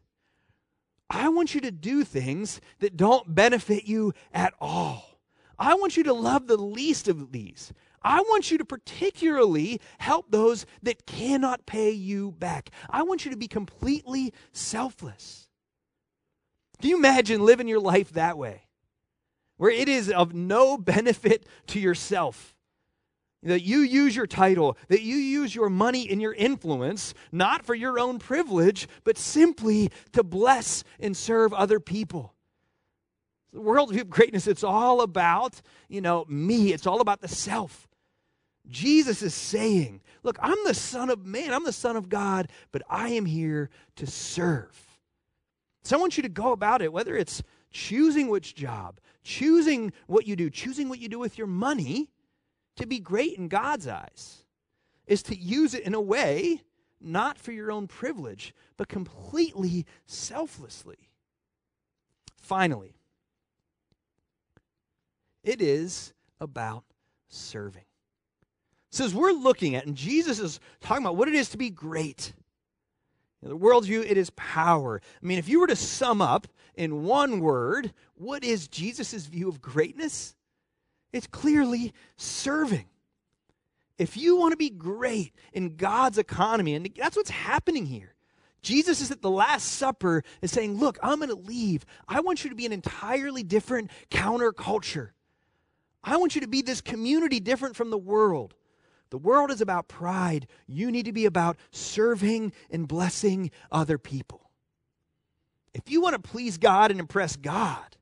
I 1.08 1.28
want 1.28 1.54
you 1.54 1.60
to 1.62 1.70
do 1.70 2.04
things 2.04 2.60
that 2.80 2.96
don't 2.96 3.34
benefit 3.34 3.84
you 3.84 4.12
at 4.32 4.54
all. 4.60 5.18
I 5.58 5.74
want 5.74 5.96
you 5.96 6.02
to 6.04 6.12
love 6.12 6.46
the 6.46 6.56
least 6.56 7.08
of 7.08 7.32
these. 7.32 7.72
I 8.02 8.20
want 8.20 8.50
you 8.50 8.58
to 8.58 8.64
particularly 8.64 9.80
help 9.98 10.30
those 10.30 10.66
that 10.82 11.06
cannot 11.06 11.66
pay 11.66 11.90
you 11.90 12.32
back. 12.32 12.70
I 12.90 13.02
want 13.02 13.24
you 13.24 13.30
to 13.30 13.36
be 13.36 13.48
completely 13.48 14.32
selfless. 14.52 15.48
Can 16.80 16.90
you 16.90 16.96
imagine 16.96 17.44
living 17.44 17.68
your 17.68 17.80
life 17.80 18.12
that 18.12 18.36
way? 18.36 18.62
where 19.62 19.70
it 19.70 19.88
is 19.88 20.10
of 20.10 20.34
no 20.34 20.76
benefit 20.96 21.46
to 21.68 21.78
yourself. 21.78 22.51
That 23.42 23.62
you 23.62 23.80
use 23.80 24.14
your 24.14 24.26
title, 24.26 24.76
that 24.88 25.02
you 25.02 25.16
use 25.16 25.54
your 25.54 25.68
money 25.68 26.08
and 26.08 26.22
your 26.22 26.32
influence, 26.32 27.12
not 27.32 27.64
for 27.64 27.74
your 27.74 27.98
own 27.98 28.20
privilege, 28.20 28.86
but 29.02 29.18
simply 29.18 29.90
to 30.12 30.22
bless 30.22 30.84
and 31.00 31.16
serve 31.16 31.52
other 31.52 31.80
people. 31.80 32.34
The 33.52 33.60
world 33.60 33.94
of 33.94 34.08
greatness, 34.08 34.46
it's 34.46 34.64
all 34.64 35.00
about, 35.00 35.60
you 35.88 36.00
know, 36.00 36.24
me. 36.28 36.72
It's 36.72 36.86
all 36.86 37.00
about 37.00 37.20
the 37.20 37.28
self. 37.28 37.88
Jesus 38.68 39.22
is 39.22 39.34
saying, 39.34 40.00
Look, 40.22 40.38
I'm 40.40 40.58
the 40.64 40.74
Son 40.74 41.10
of 41.10 41.26
Man, 41.26 41.52
I'm 41.52 41.64
the 41.64 41.72
Son 41.72 41.96
of 41.96 42.08
God, 42.08 42.48
but 42.70 42.82
I 42.88 43.08
am 43.08 43.26
here 43.26 43.70
to 43.96 44.06
serve. 44.06 45.00
So 45.82 45.96
I 45.96 46.00
want 46.00 46.16
you 46.16 46.22
to 46.22 46.28
go 46.28 46.52
about 46.52 46.80
it, 46.80 46.92
whether 46.92 47.16
it's 47.16 47.42
choosing 47.72 48.28
which 48.28 48.54
job, 48.54 49.00
choosing 49.24 49.92
what 50.06 50.28
you 50.28 50.36
do, 50.36 50.48
choosing 50.48 50.88
what 50.88 51.00
you 51.00 51.08
do 51.08 51.18
with 51.18 51.36
your 51.36 51.48
money 51.48 52.11
to 52.76 52.86
be 52.86 52.98
great 52.98 53.36
in 53.38 53.48
God's 53.48 53.86
eyes, 53.86 54.44
is 55.06 55.22
to 55.24 55.36
use 55.36 55.74
it 55.74 55.84
in 55.84 55.94
a 55.94 56.00
way 56.00 56.62
not 57.00 57.38
for 57.38 57.52
your 57.52 57.72
own 57.72 57.86
privilege, 57.86 58.54
but 58.76 58.88
completely 58.88 59.86
selflessly. 60.06 61.10
Finally, 62.36 62.94
it 65.42 65.60
is 65.60 66.12
about 66.40 66.84
serving. 67.28 67.84
So, 68.90 69.04
as 69.04 69.14
we're 69.14 69.32
looking 69.32 69.74
at, 69.74 69.86
and 69.86 69.96
Jesus 69.96 70.38
is 70.38 70.60
talking 70.80 71.04
about 71.04 71.16
what 71.16 71.28
it 71.28 71.34
is 71.34 71.48
to 71.50 71.58
be 71.58 71.70
great, 71.70 72.32
in 73.42 73.48
the 73.48 73.58
worldview, 73.58 74.08
it 74.08 74.16
is 74.16 74.30
power. 74.30 75.00
I 75.20 75.26
mean, 75.26 75.38
if 75.38 75.48
you 75.48 75.60
were 75.60 75.66
to 75.66 75.76
sum 75.76 76.22
up 76.22 76.46
in 76.76 77.02
one 77.02 77.40
word, 77.40 77.92
what 78.14 78.44
is 78.44 78.68
Jesus' 78.68 79.26
view 79.26 79.48
of 79.48 79.60
greatness? 79.60 80.36
It's 81.12 81.26
clearly 81.26 81.92
serving. 82.16 82.86
If 83.98 84.16
you 84.16 84.36
want 84.36 84.52
to 84.52 84.56
be 84.56 84.70
great 84.70 85.32
in 85.52 85.76
God's 85.76 86.18
economy, 86.18 86.74
and 86.74 86.88
that's 86.96 87.16
what's 87.16 87.30
happening 87.30 87.86
here. 87.86 88.14
Jesus 88.62 89.00
is 89.00 89.10
at 89.10 89.22
the 89.22 89.30
Last 89.30 89.64
Supper 89.64 90.22
is 90.40 90.52
saying, 90.52 90.78
Look, 90.78 90.98
I'm 91.02 91.18
going 91.18 91.28
to 91.28 91.34
leave. 91.34 91.84
I 92.08 92.20
want 92.20 92.44
you 92.44 92.50
to 92.50 92.56
be 92.56 92.64
an 92.64 92.72
entirely 92.72 93.42
different 93.42 93.90
counterculture. 94.10 95.10
I 96.04 96.16
want 96.16 96.34
you 96.34 96.40
to 96.40 96.48
be 96.48 96.62
this 96.62 96.80
community 96.80 97.40
different 97.40 97.76
from 97.76 97.90
the 97.90 97.98
world. 97.98 98.54
The 99.10 99.18
world 99.18 99.50
is 99.50 99.60
about 99.60 99.88
pride. 99.88 100.46
You 100.66 100.90
need 100.90 101.04
to 101.04 101.12
be 101.12 101.26
about 101.26 101.58
serving 101.70 102.52
and 102.70 102.88
blessing 102.88 103.50
other 103.70 103.98
people. 103.98 104.50
If 105.74 105.90
you 105.90 106.00
want 106.00 106.14
to 106.14 106.30
please 106.30 106.56
God 106.58 106.90
and 106.90 106.98
impress 106.98 107.36
God, 107.36 107.96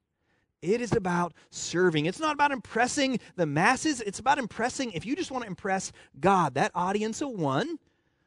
it 0.62 0.80
is 0.80 0.92
about 0.92 1.32
serving. 1.50 2.06
It's 2.06 2.20
not 2.20 2.34
about 2.34 2.52
impressing 2.52 3.18
the 3.36 3.46
masses. 3.46 4.00
It's 4.00 4.18
about 4.18 4.38
impressing, 4.38 4.92
if 4.92 5.06
you 5.06 5.16
just 5.16 5.30
want 5.30 5.44
to 5.44 5.48
impress 5.48 5.92
God, 6.18 6.54
that 6.54 6.72
audience 6.74 7.22
of 7.22 7.30
one, 7.30 7.78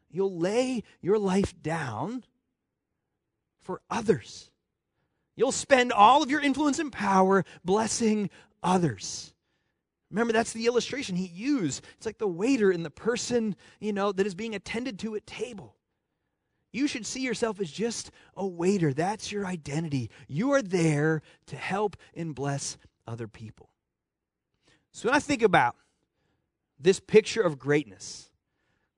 you'll 0.10 0.38
lay 0.38 0.84
your 1.02 1.20
life 1.20 1.54
down 1.62 2.24
for 3.62 3.82
others. 3.90 4.52
You'll 5.36 5.52
spend 5.52 5.92
all 5.92 6.22
of 6.22 6.30
your 6.30 6.42
influence 6.42 6.80
and 6.80 6.92
power 6.92 7.44
blessing 7.64 8.30
others. 8.62 9.34
Remember, 10.12 10.32
that's 10.32 10.54
the 10.54 10.68
illustration 10.68 11.16
he 11.16 11.26
used. 11.26 11.84
It's 11.98 12.06
like 12.06 12.20
the 12.20 12.28
waiter 12.28 12.70
and 12.70 12.86
the 12.86 12.92
person, 12.92 13.56
you 13.80 13.94
know, 13.94 14.12
that 14.12 14.28
is 14.28 14.36
being 14.36 14.54
attended 14.54 15.00
to 15.00 15.16
at 15.16 15.26
table. 15.26 15.76
You 16.74 16.88
should 16.88 17.06
see 17.06 17.22
yourself 17.22 17.62
as 17.62 17.72
just 17.72 18.12
a 18.36 18.46
waiter. 18.46 18.94
That's 18.94 19.32
your 19.32 19.46
identity. 19.46 20.10
You 20.28 20.52
are 20.52 20.62
there 20.62 21.22
to 21.46 21.56
help 21.56 21.96
and 22.16 22.36
bless 22.36 22.78
other 23.08 23.28
people. 23.28 23.70
So 24.92 25.08
when 25.08 25.16
I 25.16 25.20
think 25.20 25.44
about 25.44 25.76
this 26.80 27.00
picture 27.00 27.42
of 27.42 27.60
greatness, 27.60 28.32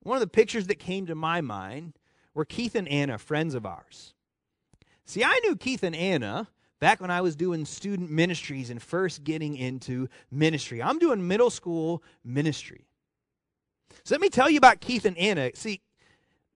one 0.01 0.15
of 0.15 0.21
the 0.21 0.27
pictures 0.27 0.67
that 0.67 0.79
came 0.79 1.05
to 1.07 1.15
my 1.15 1.41
mind 1.41 1.93
were 2.33 2.45
Keith 2.45 2.75
and 2.75 2.87
Anna, 2.87 3.17
friends 3.17 3.53
of 3.55 3.65
ours. 3.65 4.13
See, 5.05 5.23
I 5.23 5.39
knew 5.43 5.55
Keith 5.55 5.83
and 5.83 5.95
Anna 5.95 6.47
back 6.79 7.01
when 7.01 7.11
I 7.11 7.21
was 7.21 7.35
doing 7.35 7.65
student 7.65 8.09
ministries 8.09 8.69
and 8.69 8.81
first 8.81 9.23
getting 9.23 9.57
into 9.57 10.07
ministry. 10.31 10.81
I'm 10.81 10.99
doing 10.99 11.27
middle 11.27 11.49
school 11.49 12.03
ministry. 12.23 12.87
So 14.03 14.13
let 14.13 14.21
me 14.21 14.29
tell 14.29 14.49
you 14.49 14.57
about 14.57 14.81
Keith 14.81 15.05
and 15.05 15.17
Anna. 15.17 15.51
See, 15.55 15.81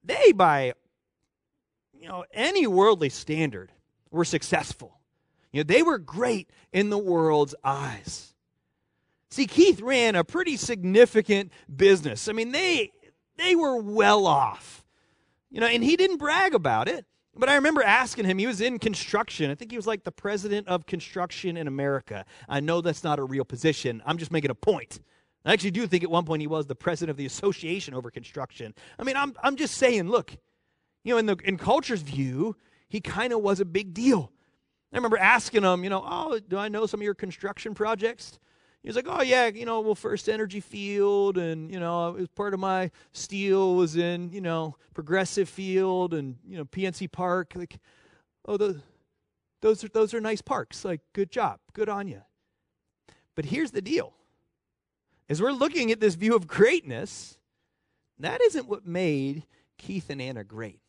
they, 0.04 0.32
by 0.32 0.74
you 2.00 2.08
know 2.08 2.26
any 2.34 2.66
worldly 2.66 3.10
standard, 3.10 3.72
were 4.12 4.26
successful. 4.26 5.00
You 5.52 5.60
know, 5.62 5.68
they 5.68 5.84
were 5.84 5.98
great 5.98 6.50
in 6.72 6.90
the 6.90 6.98
world's 6.98 7.56
eyes. 7.64 8.34
See, 9.30 9.46
Keith 9.46 9.82
ran 9.82 10.16
a 10.16 10.24
pretty 10.24 10.58
significant 10.58 11.52
business. 11.74 12.28
I 12.28 12.34
mean, 12.34 12.52
they 12.52 12.92
they 13.38 13.56
were 13.56 13.78
well 13.78 14.26
off. 14.26 14.84
You 15.52 15.60
know, 15.62 15.68
and 15.68 15.84
he 15.84 15.96
didn't 15.96 16.18
brag 16.18 16.54
about 16.54 16.88
it. 16.88 17.06
But 17.36 17.48
I 17.48 17.56
remember 17.56 17.82
asking 17.82 18.26
him, 18.26 18.38
he 18.38 18.48
was 18.48 18.60
in 18.60 18.80
construction. 18.80 19.50
I 19.50 19.56
think 19.56 19.72
he 19.72 19.78
was 19.78 19.88
like 19.88 20.04
the 20.04 20.12
president 20.12 20.68
of 20.68 20.86
construction 20.86 21.58
in 21.58 21.68
America. 21.68 22.26
I 22.48 22.60
know 22.60 22.82
that's 22.82 23.04
not 23.04 23.18
a 23.18 23.24
real 23.24 23.46
position. 23.46 24.04
I'm 24.06 24.18
just 24.18 24.32
making 24.32 24.52
a 24.52 24.56
point. 24.56 25.00
I 25.46 25.54
actually 25.54 25.72
do 25.72 25.88
think 25.88 26.04
at 26.04 26.12
one 26.12 26.26
point 26.26 26.42
he 26.42 26.48
was 26.48 26.68
the 26.68 26.76
president 26.76 27.12
of 27.12 27.18
the 27.18 27.26
association 27.26 27.94
over 27.94 28.12
construction. 28.12 28.74
I 28.98 29.04
mean, 29.04 29.16
I'm, 29.16 29.34
I'm 29.42 29.56
just 29.56 29.76
saying, 29.78 30.10
look, 30.10 30.36
you 31.10 31.16
know, 31.16 31.18
in, 31.18 31.26
the, 31.26 31.38
in 31.44 31.58
culture's 31.58 32.04
view, 32.04 32.56
he 32.88 33.02
kind 33.02 33.34
of 33.34 33.42
was 33.42 33.60
a 33.60 33.66
big 33.66 33.96
deal. 33.96 34.32
I 34.94 34.98
remember 34.98 35.18
asking 35.18 35.64
him, 35.64 35.84
you 35.84 35.90
know, 35.90 36.04
oh, 36.06 36.40
do 36.40 36.56
I 36.56 36.68
know 36.68 36.86
some 36.86 37.00
of 37.00 37.04
your 37.04 37.16
construction 37.16 37.74
projects? 37.74 38.38
he 38.82 38.88
was 38.88 38.96
like, 38.96 39.08
"Oh 39.10 39.22
yeah, 39.22 39.48
you 39.48 39.66
know, 39.66 39.82
well, 39.82 39.96
First 39.96 40.30
Energy 40.30 40.62
Field, 40.62 41.38
and 41.38 41.70
you 41.72 41.80
know, 41.80 42.10
it 42.10 42.20
was 42.20 42.28
part 42.30 42.54
of 42.54 42.60
my 42.60 42.92
steel 43.12 43.76
was 43.76 43.98
in 43.98 44.32
you 44.32 44.40
know 44.40 44.78
Progressive 44.94 45.50
Field 45.50 46.14
and 46.14 46.38
you 46.48 46.58
know 46.58 46.66
PNC 46.66 47.12
Park. 47.12 47.54
Like, 47.56 47.80
oh, 48.46 48.56
those 48.56 48.80
those 49.62 49.84
are 49.84 49.90
those 49.90 50.14
are 50.14 50.22
nice 50.22 50.42
parks. 50.42 50.86
Like, 50.86 51.02
good 51.12 51.30
job, 51.30 51.60
good 51.74 51.90
on 51.90 52.08
you." 52.08 52.22
But 53.36 53.46
here's 53.46 53.72
the 53.72 53.82
deal: 53.82 54.14
as 55.28 55.42
we're 55.42 55.52
looking 55.52 55.92
at 55.92 56.00
this 56.00 56.16
view 56.16 56.34
of 56.36 56.48
greatness, 56.48 57.38
that 58.18 58.40
isn't 58.42 58.70
what 58.70 58.88
made 58.88 59.46
Keith 59.78 60.10
and 60.10 60.22
Anna 60.22 60.46
great. 60.46 60.80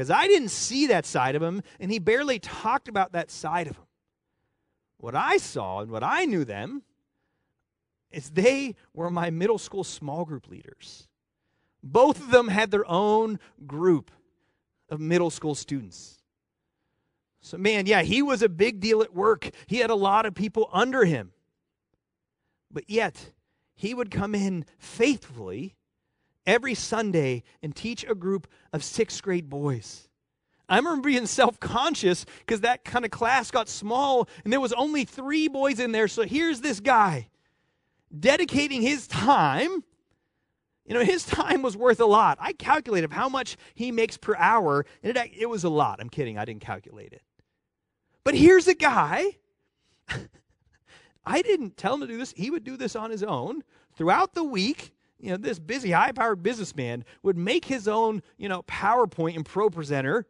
Because 0.00 0.10
I 0.10 0.28
didn't 0.28 0.48
see 0.48 0.86
that 0.86 1.04
side 1.04 1.34
of 1.34 1.42
him, 1.42 1.62
and 1.78 1.92
he 1.92 1.98
barely 1.98 2.38
talked 2.38 2.88
about 2.88 3.12
that 3.12 3.30
side 3.30 3.66
of 3.66 3.76
him. 3.76 3.84
What 4.96 5.14
I 5.14 5.36
saw 5.36 5.80
and 5.80 5.90
what 5.90 6.02
I 6.02 6.24
knew 6.24 6.42
them 6.42 6.84
is 8.10 8.30
they 8.30 8.76
were 8.94 9.10
my 9.10 9.28
middle 9.28 9.58
school 9.58 9.84
small 9.84 10.24
group 10.24 10.48
leaders. 10.48 11.06
Both 11.82 12.18
of 12.18 12.30
them 12.30 12.48
had 12.48 12.70
their 12.70 12.90
own 12.90 13.38
group 13.66 14.10
of 14.88 15.00
middle 15.00 15.28
school 15.28 15.54
students. 15.54 16.22
So, 17.42 17.58
man, 17.58 17.84
yeah, 17.84 18.00
he 18.00 18.22
was 18.22 18.40
a 18.40 18.48
big 18.48 18.80
deal 18.80 19.02
at 19.02 19.14
work. 19.14 19.50
He 19.66 19.80
had 19.80 19.90
a 19.90 19.94
lot 19.94 20.24
of 20.24 20.34
people 20.34 20.70
under 20.72 21.04
him. 21.04 21.32
But 22.70 22.88
yet, 22.88 23.32
he 23.74 23.92
would 23.92 24.10
come 24.10 24.34
in 24.34 24.64
faithfully 24.78 25.76
every 26.50 26.74
Sunday 26.74 27.44
and 27.62 27.74
teach 27.74 28.04
a 28.04 28.14
group 28.14 28.48
of 28.72 28.82
sixth 28.82 29.22
grade 29.22 29.48
boys. 29.48 30.08
I 30.68 30.76
remember 30.76 31.08
being 31.08 31.26
self 31.26 31.60
conscious 31.60 32.26
because 32.40 32.62
that 32.62 32.84
kind 32.84 33.04
of 33.04 33.12
class 33.12 33.50
got 33.50 33.68
small 33.68 34.28
and 34.42 34.52
there 34.52 34.60
was 34.60 34.72
only 34.72 35.04
three 35.04 35.46
boys 35.48 35.78
in 35.78 35.92
there. 35.92 36.08
So 36.08 36.22
here's 36.22 36.60
this 36.60 36.80
guy 36.80 37.28
dedicating 38.18 38.82
his 38.82 39.06
time. 39.06 39.84
You 40.86 40.94
know, 40.94 41.04
his 41.04 41.24
time 41.24 41.62
was 41.62 41.76
worth 41.76 42.00
a 42.00 42.06
lot. 42.06 42.36
I 42.40 42.52
calculated 42.52 43.12
how 43.12 43.28
much 43.28 43.56
he 43.74 43.92
makes 43.92 44.16
per 44.16 44.34
hour, 44.36 44.84
and 45.04 45.16
it, 45.16 45.30
it 45.38 45.46
was 45.46 45.62
a 45.62 45.68
lot. 45.68 46.00
I'm 46.00 46.08
kidding, 46.08 46.36
I 46.36 46.44
didn't 46.44 46.62
calculate 46.62 47.12
it. 47.12 47.22
But 48.24 48.34
here's 48.34 48.66
a 48.66 48.74
guy. 48.74 49.36
I 51.24 51.42
didn't 51.42 51.76
tell 51.76 51.94
him 51.94 52.00
to 52.00 52.06
do 52.08 52.18
this. 52.18 52.34
He 52.36 52.50
would 52.50 52.64
do 52.64 52.76
this 52.76 52.96
on 52.96 53.12
his 53.12 53.22
own 53.22 53.62
throughout 53.94 54.34
the 54.34 54.42
week 54.42 54.92
you 55.20 55.30
know 55.30 55.36
this 55.36 55.58
busy 55.58 55.90
high 55.90 56.12
powered 56.12 56.42
businessman 56.42 57.04
would 57.22 57.36
make 57.36 57.66
his 57.66 57.86
own 57.86 58.22
you 58.36 58.48
know 58.48 58.62
powerpoint 58.64 59.36
and 59.36 59.44
ProPresenter 59.44 60.24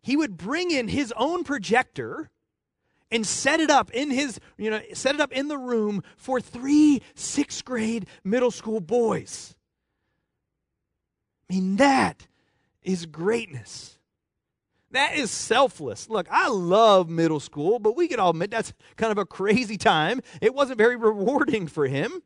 he 0.00 0.16
would 0.16 0.36
bring 0.36 0.70
in 0.70 0.88
his 0.88 1.12
own 1.16 1.44
projector 1.44 2.30
and 3.10 3.26
set 3.26 3.60
it 3.60 3.70
up 3.70 3.90
in 3.92 4.10
his, 4.10 4.38
you 4.56 4.70
know, 4.70 4.80
set 4.92 5.14
it 5.14 5.20
up 5.20 5.32
in 5.32 5.48
the 5.48 5.58
room 5.58 6.02
for 6.16 6.40
three 6.40 7.02
sixth 7.14 7.64
grade 7.64 8.06
middle 8.24 8.50
school 8.50 8.80
boys. 8.80 9.54
I 11.48 11.54
mean, 11.54 11.76
that 11.76 12.26
is 12.82 13.06
greatness. 13.06 13.98
That 14.90 15.16
is 15.16 15.30
selfless. 15.30 16.08
Look, 16.08 16.26
I 16.30 16.48
love 16.48 17.08
middle 17.10 17.40
school, 17.40 17.78
but 17.78 17.96
we 17.96 18.08
can 18.08 18.20
all 18.20 18.30
admit 18.30 18.50
that's 18.50 18.72
kind 18.96 19.12
of 19.12 19.18
a 19.18 19.26
crazy 19.26 19.76
time. 19.76 20.22
It 20.40 20.54
wasn't 20.54 20.78
very 20.78 20.96
rewarding 20.96 21.66
for 21.66 21.86
him 21.86 22.22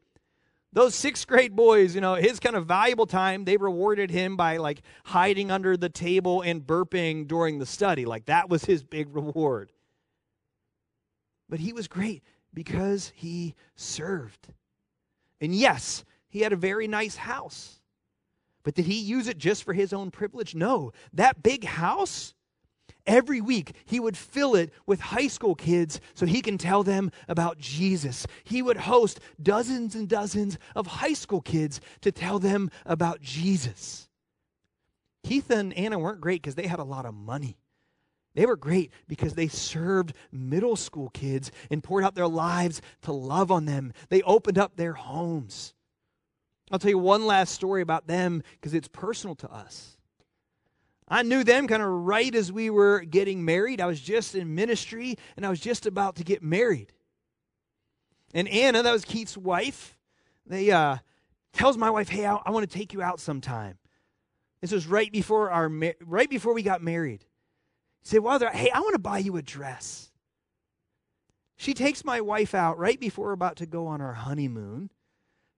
those 0.72 0.94
sixth 0.94 1.26
grade 1.26 1.54
boys, 1.54 1.94
you 1.94 2.00
know, 2.00 2.14
his 2.14 2.40
kind 2.40 2.56
of 2.56 2.66
valuable 2.66 3.06
time, 3.06 3.44
they 3.44 3.56
rewarded 3.58 4.10
him 4.10 4.36
by 4.36 4.56
like 4.56 4.82
hiding 5.04 5.50
under 5.50 5.76
the 5.76 5.90
table 5.90 6.40
and 6.42 6.66
burping 6.66 7.28
during 7.28 7.58
the 7.58 7.66
study. 7.66 8.04
Like 8.06 8.24
that 8.26 8.48
was 8.48 8.64
his 8.64 8.82
big 8.82 9.14
reward. 9.14 9.72
but 11.48 11.60
he 11.60 11.72
was 11.74 11.86
great 11.88 12.22
because 12.54 13.12
he 13.14 13.54
served. 13.76 14.48
And 15.40 15.54
yes, 15.54 16.04
he 16.28 16.40
had 16.40 16.52
a 16.52 16.56
very 16.56 16.88
nice 16.88 17.16
house. 17.16 17.80
But 18.62 18.74
did 18.74 18.86
he 18.86 18.98
use 19.00 19.28
it 19.28 19.36
just 19.38 19.64
for 19.64 19.74
his 19.74 19.92
own 19.92 20.10
privilege? 20.10 20.54
No. 20.54 20.92
That 21.12 21.42
big 21.42 21.64
house, 21.64 22.32
every 23.06 23.40
week 23.40 23.72
he 23.84 24.00
would 24.00 24.16
fill 24.16 24.54
it 24.54 24.72
with 24.86 25.00
high 25.00 25.28
school 25.28 25.54
kids 25.54 26.00
so 26.14 26.26
he 26.26 26.42
can 26.42 26.58
tell 26.58 26.82
them 26.82 27.10
about 27.28 27.58
Jesus. 27.58 28.26
He 28.44 28.62
would 28.62 28.76
host 28.76 29.20
dozens 29.42 29.94
and 29.94 30.08
dozens 30.08 30.58
of 30.74 30.86
high 30.86 31.14
school 31.14 31.40
kids 31.40 31.80
to 32.02 32.12
tell 32.12 32.38
them 32.38 32.70
about 32.86 33.20
Jesus. 33.20 34.08
Keith 35.24 35.50
and 35.50 35.72
Anna 35.74 35.98
weren't 35.98 36.20
great 36.20 36.42
because 36.42 36.54
they 36.54 36.66
had 36.66 36.80
a 36.80 36.84
lot 36.84 37.06
of 37.06 37.14
money. 37.14 37.58
They 38.34 38.46
were 38.46 38.56
great 38.56 38.92
because 39.08 39.34
they 39.34 39.48
served 39.48 40.14
middle 40.30 40.76
school 40.76 41.10
kids 41.10 41.52
and 41.70 41.82
poured 41.82 42.04
out 42.04 42.14
their 42.14 42.28
lives 42.28 42.80
to 43.02 43.12
love 43.12 43.50
on 43.50 43.66
them. 43.66 43.92
They 44.08 44.22
opened 44.22 44.58
up 44.58 44.76
their 44.76 44.94
homes. 44.94 45.74
I'll 46.70 46.78
tell 46.78 46.90
you 46.90 46.98
one 46.98 47.26
last 47.26 47.52
story 47.52 47.82
about 47.82 48.06
them 48.06 48.42
because 48.52 48.72
it's 48.72 48.88
personal 48.88 49.36
to 49.36 49.52
us. 49.52 49.98
I 51.12 51.22
knew 51.22 51.44
them 51.44 51.68
kind 51.68 51.82
of 51.82 51.90
right 51.90 52.34
as 52.34 52.50
we 52.50 52.70
were 52.70 53.00
getting 53.00 53.44
married. 53.44 53.82
I 53.82 53.86
was 53.86 54.00
just 54.00 54.34
in 54.34 54.54
ministry 54.54 55.16
and 55.36 55.44
I 55.44 55.50
was 55.50 55.60
just 55.60 55.84
about 55.84 56.16
to 56.16 56.24
get 56.24 56.42
married. 56.42 56.90
And 58.32 58.48
Anna, 58.48 58.82
that 58.82 58.92
was 58.92 59.04
Keith's 59.04 59.36
wife, 59.36 59.98
they 60.46 60.70
uh, 60.70 60.96
tells 61.52 61.76
my 61.76 61.90
wife, 61.90 62.08
"Hey, 62.08 62.24
I, 62.24 62.36
I 62.36 62.50
want 62.50 62.68
to 62.68 62.78
take 62.78 62.94
you 62.94 63.02
out 63.02 63.20
sometime." 63.20 63.76
This 64.62 64.72
was 64.72 64.86
right 64.86 65.12
before 65.12 65.50
our 65.50 65.68
right 65.68 66.30
before 66.30 66.54
we 66.54 66.62
got 66.62 66.82
married. 66.82 67.26
Said, 68.02 68.20
"Well, 68.20 68.38
hey, 68.38 68.70
I 68.70 68.80
want 68.80 68.94
to 68.94 68.98
buy 68.98 69.18
you 69.18 69.36
a 69.36 69.42
dress." 69.42 70.10
She 71.56 71.74
takes 71.74 72.04
my 72.04 72.22
wife 72.22 72.54
out 72.54 72.78
right 72.78 72.98
before 72.98 73.26
we're 73.26 73.32
about 73.32 73.56
to 73.56 73.66
go 73.66 73.86
on 73.86 74.00
our 74.00 74.14
honeymoon 74.14 74.90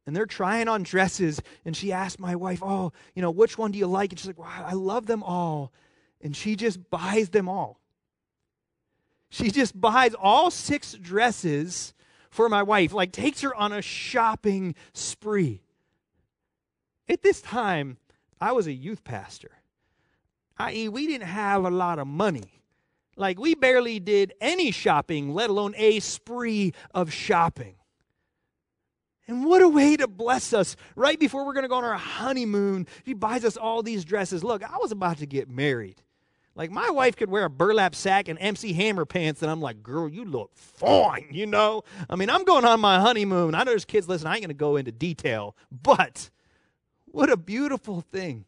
and 0.07 0.15
they're 0.15 0.27
trying 0.27 0.69
on 0.69 0.83
dresses 0.83 1.41
and 1.65 1.77
she 1.77 1.93
asked 1.93 2.21
my 2.21 2.37
wife 2.37 2.63
oh 2.63 2.93
you 3.15 3.23
know 3.23 3.31
which 3.31 3.57
one 3.57 3.71
do 3.71 3.79
you 3.79 3.87
like? 3.87 4.13
And 4.13 4.19
she's 4.19 4.27
like 4.27 4.39
wow 4.39 4.65
i 4.67 4.73
love 4.73 5.07
them 5.07 5.23
all. 5.23 5.73
And 6.21 6.35
she 6.35 6.57
just 6.57 6.91
buys 6.91 7.29
them 7.29 7.51
all. 7.51 7.81
She 9.29 9.51
just 9.51 9.79
buys 9.79 10.15
all 10.15 10.51
six 10.51 10.95
dresses 10.95 11.93
for 12.31 12.49
my 12.49 12.63
wife 12.63 12.93
like 12.93 13.13
takes 13.13 13.41
her 13.43 13.55
on 13.55 13.73
a 13.73 13.83
shopping 13.83 14.75
spree. 14.93 15.63
At 17.09 17.23
this 17.23 17.41
time 17.41 17.99
i 18.41 18.53
was 18.53 18.67
a 18.67 18.73
youth 18.73 19.05
pastor 19.05 19.51
i.e 20.59 20.89
we 20.89 21.07
didn't 21.07 21.29
have 21.29 21.65
a 21.65 21.71
lot 21.71 21.99
of 21.99 22.07
money. 22.07 22.63
Like 23.17 23.39
we 23.39 23.55
barely 23.55 24.01
did 24.01 24.35
any 24.41 24.71
shopping 24.71 25.33
let 25.33 25.51
alone 25.51 25.75
a 25.77 26.01
spree 26.01 26.73
of 26.95 27.13
shopping 27.13 27.77
and 29.27 29.45
what 29.45 29.63
a 29.63 29.69
way 29.69 29.97
to 29.97 30.07
bless 30.07 30.53
us 30.53 30.77
right 30.97 31.19
before 31.19 31.47
we're 31.47 31.55
going 31.55 31.65
to 31.65 31.69
go 31.69 31.77
on 31.77 31.85
our 31.85 31.97
honeymoon. 31.97 32.87
He 33.05 33.15
buys 33.15 33.45
us 33.45 33.57
all 33.57 33.83
these 33.83 34.05
dresses. 34.05 34.45
Look, 34.45 34.63
I 34.63 34.77
was 34.79 34.93
about 34.93 35.19
to 35.19 35.27
get 35.27 35.49
married. 35.49 36.03
Like, 36.57 36.71
my 36.71 36.91
wife 36.91 37.17
could 37.17 37.31
wear 37.31 37.47
a 37.47 37.51
burlap 37.51 37.97
sack 37.97 38.29
and 38.29 38.39
MC 38.41 38.75
Hammer 38.75 39.05
pants, 39.05 39.43
and 39.43 39.51
I'm 39.51 39.61
like, 39.61 39.83
girl, 39.83 40.09
you 40.09 40.25
look 40.25 40.53
fine, 40.55 41.27
you 41.33 41.47
know? 41.47 41.83
I 42.09 42.15
mean, 42.15 42.31
I'm 42.31 42.45
going 42.45 42.65
on 42.65 42.81
my 42.81 43.01
honeymoon. 43.01 43.57
I 43.57 43.65
know 43.65 43.73
there's 43.73 43.85
kids 43.85 44.09
listen, 44.09 44.29
I 44.29 44.35
ain't 44.35 44.43
going 44.43 44.49
to 44.49 44.55
go 44.55 44.77
into 44.77 44.93
detail, 44.93 45.57
but 45.73 46.31
what 47.07 47.29
a 47.29 47.37
beautiful 47.37 48.03
thing. 48.03 48.45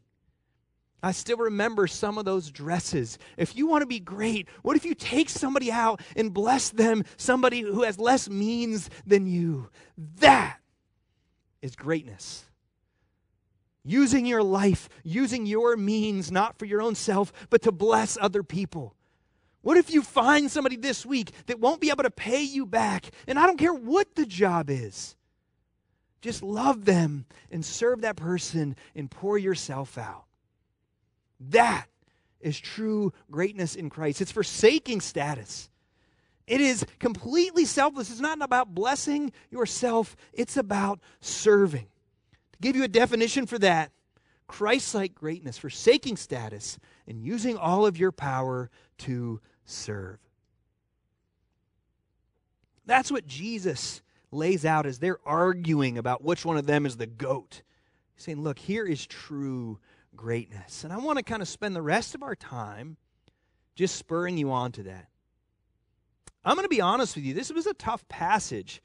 I 1.02 1.12
still 1.12 1.36
remember 1.36 1.86
some 1.86 2.16
of 2.16 2.24
those 2.24 2.50
dresses. 2.50 3.18
If 3.36 3.56
you 3.56 3.66
want 3.66 3.82
to 3.82 3.86
be 3.86 4.00
great, 4.00 4.48
what 4.62 4.76
if 4.76 4.84
you 4.84 4.94
take 4.94 5.28
somebody 5.28 5.70
out 5.70 6.00
and 6.16 6.32
bless 6.32 6.70
them, 6.70 7.04
somebody 7.16 7.60
who 7.60 7.82
has 7.82 7.98
less 7.98 8.28
means 8.28 8.88
than 9.04 9.26
you? 9.26 9.68
That 10.20 10.58
is 11.66 11.76
greatness. 11.76 12.44
Using 13.84 14.24
your 14.24 14.42
life, 14.42 14.88
using 15.04 15.44
your 15.46 15.76
means, 15.76 16.32
not 16.32 16.58
for 16.58 16.64
your 16.64 16.80
own 16.80 16.94
self, 16.94 17.32
but 17.50 17.62
to 17.62 17.72
bless 17.72 18.16
other 18.18 18.42
people. 18.42 18.94
What 19.62 19.76
if 19.76 19.90
you 19.90 20.02
find 20.02 20.50
somebody 20.50 20.76
this 20.76 21.04
week 21.04 21.30
that 21.46 21.60
won't 21.60 21.80
be 21.80 21.90
able 21.90 22.04
to 22.04 22.10
pay 22.10 22.42
you 22.42 22.66
back? 22.66 23.06
And 23.26 23.38
I 23.38 23.46
don't 23.46 23.58
care 23.58 23.74
what 23.74 24.14
the 24.14 24.26
job 24.26 24.70
is. 24.70 25.16
Just 26.20 26.42
love 26.42 26.84
them 26.84 27.26
and 27.50 27.64
serve 27.64 28.00
that 28.00 28.16
person 28.16 28.76
and 28.94 29.10
pour 29.10 29.36
yourself 29.38 29.98
out. 29.98 30.24
That 31.50 31.86
is 32.40 32.58
true 32.58 33.12
greatness 33.30 33.74
in 33.74 33.90
Christ. 33.90 34.20
It's 34.20 34.32
forsaking 34.32 35.00
status. 35.00 35.68
It 36.46 36.60
is 36.60 36.86
completely 36.98 37.64
selfless. 37.64 38.10
It's 38.10 38.20
not 38.20 38.40
about 38.40 38.74
blessing 38.74 39.32
yourself, 39.50 40.16
it's 40.32 40.56
about 40.56 41.00
serving. 41.20 41.86
To 42.52 42.58
give 42.60 42.76
you 42.76 42.84
a 42.84 42.88
definition 42.88 43.46
for 43.46 43.58
that, 43.58 43.90
Christ 44.46 44.94
like 44.94 45.14
greatness, 45.14 45.58
forsaking 45.58 46.16
status, 46.16 46.78
and 47.06 47.20
using 47.20 47.56
all 47.56 47.84
of 47.84 47.98
your 47.98 48.12
power 48.12 48.70
to 48.98 49.40
serve. 49.64 50.18
That's 52.86 53.10
what 53.10 53.26
Jesus 53.26 54.02
lays 54.30 54.64
out 54.64 54.86
as 54.86 55.00
they're 55.00 55.18
arguing 55.26 55.98
about 55.98 56.22
which 56.22 56.44
one 56.44 56.56
of 56.56 56.66
them 56.66 56.86
is 56.86 56.96
the 56.96 57.06
goat. 57.06 57.62
He's 58.14 58.24
saying, 58.24 58.42
look, 58.42 58.58
here 58.58 58.86
is 58.86 59.04
true 59.04 59.80
greatness. 60.14 60.84
And 60.84 60.92
I 60.92 60.98
want 60.98 61.18
to 61.18 61.24
kind 61.24 61.42
of 61.42 61.48
spend 61.48 61.74
the 61.74 61.82
rest 61.82 62.14
of 62.14 62.22
our 62.22 62.36
time 62.36 62.96
just 63.74 63.96
spurring 63.96 64.38
you 64.38 64.52
on 64.52 64.72
to 64.72 64.84
that. 64.84 65.08
I'm 66.46 66.54
going 66.54 66.64
to 66.64 66.68
be 66.68 66.80
honest 66.80 67.16
with 67.16 67.24
you. 67.24 67.34
This 67.34 67.52
was 67.52 67.66
a 67.66 67.74
tough 67.74 68.06
passage. 68.08 68.80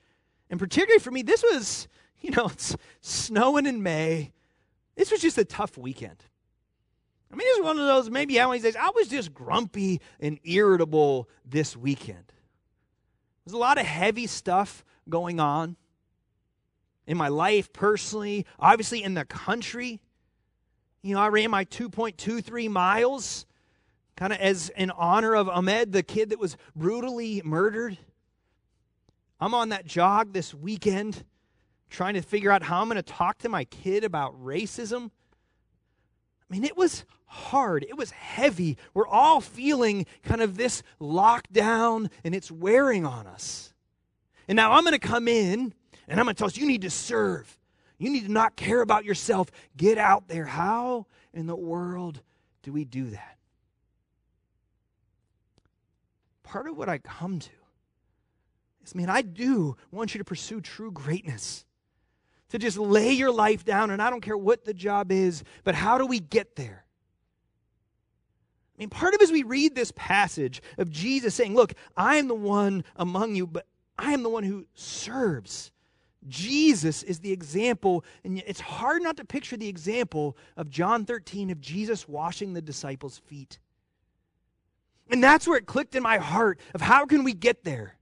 And 0.50 0.60
particularly 0.60 1.00
for 1.00 1.12
me, 1.12 1.21
this 1.21 1.43
was, 1.43 1.88
you 2.19 2.32
know, 2.32 2.47
it's 2.52 2.76
snowing 3.02 3.67
in 3.67 3.84
May. 3.84 4.34
This 4.95 5.12
was 5.12 5.21
just 5.21 5.38
a 5.38 5.45
tough 5.45 5.78
weekend. 5.78 6.26
I 7.32 7.36
mean, 7.36 7.47
is 7.47 7.63
one 7.63 7.80
of 7.80 7.86
those 7.86 8.10
maybe 8.10 8.36
how 8.36 8.50
many 8.50 8.62
days 8.62 8.76
I 8.76 8.89
was 8.93 9.08
just 9.08 9.34
grumpy 9.34 10.02
and 10.19 10.39
irritable 10.43 11.30
this 11.45 11.78
weekend. 11.78 12.34
There's 13.45 13.54
a 13.54 13.58
lot 13.58 13.78
of 13.78 13.86
heavy 13.86 14.28
stuff 14.28 14.84
going 15.08 15.39
on 15.39 15.78
in 17.08 17.17
my 17.17 17.30
life 17.30 17.71
personally, 17.71 18.45
obviously 18.60 19.02
in 19.02 19.13
the 19.13 19.24
country. 19.24 20.02
You 21.02 21.15
know, 21.15 21.21
I 21.21 21.28
ran 21.28 21.52
my 21.52 21.65
2.23 21.65 22.69
miles 22.69 23.45
kind 24.15 24.34
of 24.34 24.39
as 24.39 24.69
in 24.69 24.91
honor 24.91 25.36
of 25.36 25.47
Ahmaud, 25.47 25.91
the 25.91 26.04
kid 26.04 26.30
that 26.30 26.39
was 26.39 26.58
brutally 26.76 27.41
murdered. 27.43 27.97
I'm 29.39 29.54
on 29.54 29.69
that 29.69 29.86
jog 29.86 30.34
this 30.34 30.54
weekend 30.54 31.24
trying 31.89 32.13
to 32.13 32.21
figure 32.21 32.52
out 32.52 32.63
how 32.63 32.82
I'm 32.82 32.88
going 32.88 32.95
to 32.95 33.04
talk 33.04 33.39
to 33.39 33.50
my 33.50 33.65
kid 33.65 34.04
about 34.04 34.41
racism. 34.41 35.12
I 36.50 36.54
mean, 36.54 36.63
it 36.63 36.78
was 36.78 37.06
hard. 37.26 37.84
It 37.84 37.97
was 37.97 38.12
heavy. 38.12 38.78
We're 38.93 39.08
all 39.08 39.41
feeling 39.41 40.06
kind 40.24 40.41
of 40.41 40.58
this 40.58 40.84
lockdown 41.00 42.10
and 42.24 42.36
it's 42.36 42.52
wearing 42.52 43.06
on 43.06 43.26
us. 43.28 43.74
And 44.47 44.56
now 44.56 44.74
I'm 44.74 44.84
going 44.84 44.93
to 44.93 45.00
come 45.00 45.28
in 45.28 45.74
and 46.08 46.19
I'm 46.19 46.26
going 46.26 46.36
to 46.36 46.39
tell 46.39 46.47
us 46.47 46.58
you 46.58 46.67
need 46.67 46.82
to 46.82 46.89
serve. 46.89 47.58
You 47.97 48.10
need 48.10 48.26
to 48.26 48.32
not 48.32 48.56
care 48.56 48.82
about 48.82 49.06
yourself. 49.06 49.50
Get 49.78 49.97
out 49.97 50.28
there. 50.28 50.45
How 50.45 51.06
in 51.34 51.45
the 51.45 51.56
world 51.56 52.21
do 52.63 52.74
we 52.74 52.84
do 52.84 53.12
that? 53.12 53.38
Part 56.52 56.68
of 56.68 56.78
what 56.78 56.90
I 56.90 56.98
come 56.98 57.40
to 57.40 57.50
is, 58.84 58.94
man, 58.94 59.10
I 59.10 59.22
do 59.22 59.78
want 59.90 60.14
you 60.14 60.18
to 60.20 60.26
pursue 60.26 60.60
true 60.60 60.92
greatness. 60.92 61.66
To 62.50 62.60
just 62.60 62.78
lay 62.78 63.14
your 63.14 63.32
life 63.32 63.64
down, 63.64 63.92
and 63.92 64.02
I 64.02 64.10
don't 64.10 64.20
care 64.20 64.38
what 64.38 64.66
the 64.66 64.74
job 64.74 65.14
is, 65.14 65.46
but 65.64 65.76
how 65.76 65.98
do 65.98 66.06
we 66.06 66.20
get 66.20 66.58
there? 66.58 66.84
I 68.76 68.82
mean, 68.82 68.90
part 68.90 69.14
of 69.14 69.22
as 69.22 69.32
we 69.32 69.44
read 69.44 69.76
this 69.76 69.94
passage 69.96 70.62
of 70.78 70.90
Jesus 70.90 71.34
saying, 71.34 71.56
Look, 71.56 71.74
I 71.96 72.18
am 72.18 72.28
the 72.28 72.36
one 72.36 72.84
among 72.98 73.36
you, 73.36 73.48
but 73.48 73.66
I 73.98 74.12
am 74.12 74.22
the 74.22 74.30
one 74.30 74.44
who 74.44 74.66
serves. 74.74 75.72
Jesus 76.28 77.02
is 77.04 77.20
the 77.20 77.32
example, 77.32 78.04
and 78.26 78.44
it's 78.46 78.60
hard 78.60 79.02
not 79.02 79.16
to 79.18 79.26
picture 79.26 79.56
the 79.56 79.70
example 79.70 80.36
of 80.58 80.70
John 80.70 81.06
13 81.06 81.50
of 81.50 81.62
Jesus 81.62 82.10
washing 82.10 82.54
the 82.54 82.62
disciples' 82.62 83.20
feet. 83.20 83.60
And 85.12 85.24
that's 85.24 85.47
where 85.47 85.58
it 85.58 85.65
clicked 85.65 85.95
in 85.95 86.04
my 86.04 86.17
heart 86.17 86.60
of 86.74 86.82
how 86.82 87.06
can 87.06 87.24
we 87.24 87.34
get 87.34 87.63
there? 87.63 87.95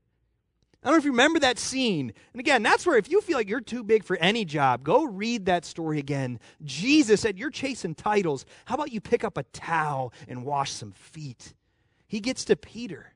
I 0.82 0.86
don't 0.86 0.94
know 0.94 0.98
if 0.98 1.04
you 1.04 1.10
remember 1.10 1.40
that 1.40 1.58
scene. 1.58 2.12
And 2.32 2.40
again, 2.40 2.62
that's 2.62 2.86
where 2.86 2.96
if 2.96 3.10
you 3.10 3.20
feel 3.20 3.36
like 3.36 3.50
you're 3.50 3.60
too 3.60 3.84
big 3.84 4.02
for 4.02 4.16
any 4.16 4.46
job, 4.46 4.82
go 4.82 5.04
read 5.04 5.44
that 5.44 5.66
story 5.66 5.98
again. 5.98 6.40
Jesus 6.64 7.20
said, 7.20 7.38
You're 7.38 7.50
chasing 7.50 7.94
titles. 7.94 8.46
How 8.64 8.76
about 8.76 8.92
you 8.92 9.00
pick 9.00 9.22
up 9.22 9.36
a 9.36 9.42
towel 9.42 10.14
and 10.26 10.44
wash 10.44 10.72
some 10.72 10.92
feet? 10.92 11.52
He 12.06 12.20
gets 12.20 12.46
to 12.46 12.56
Peter. 12.56 13.12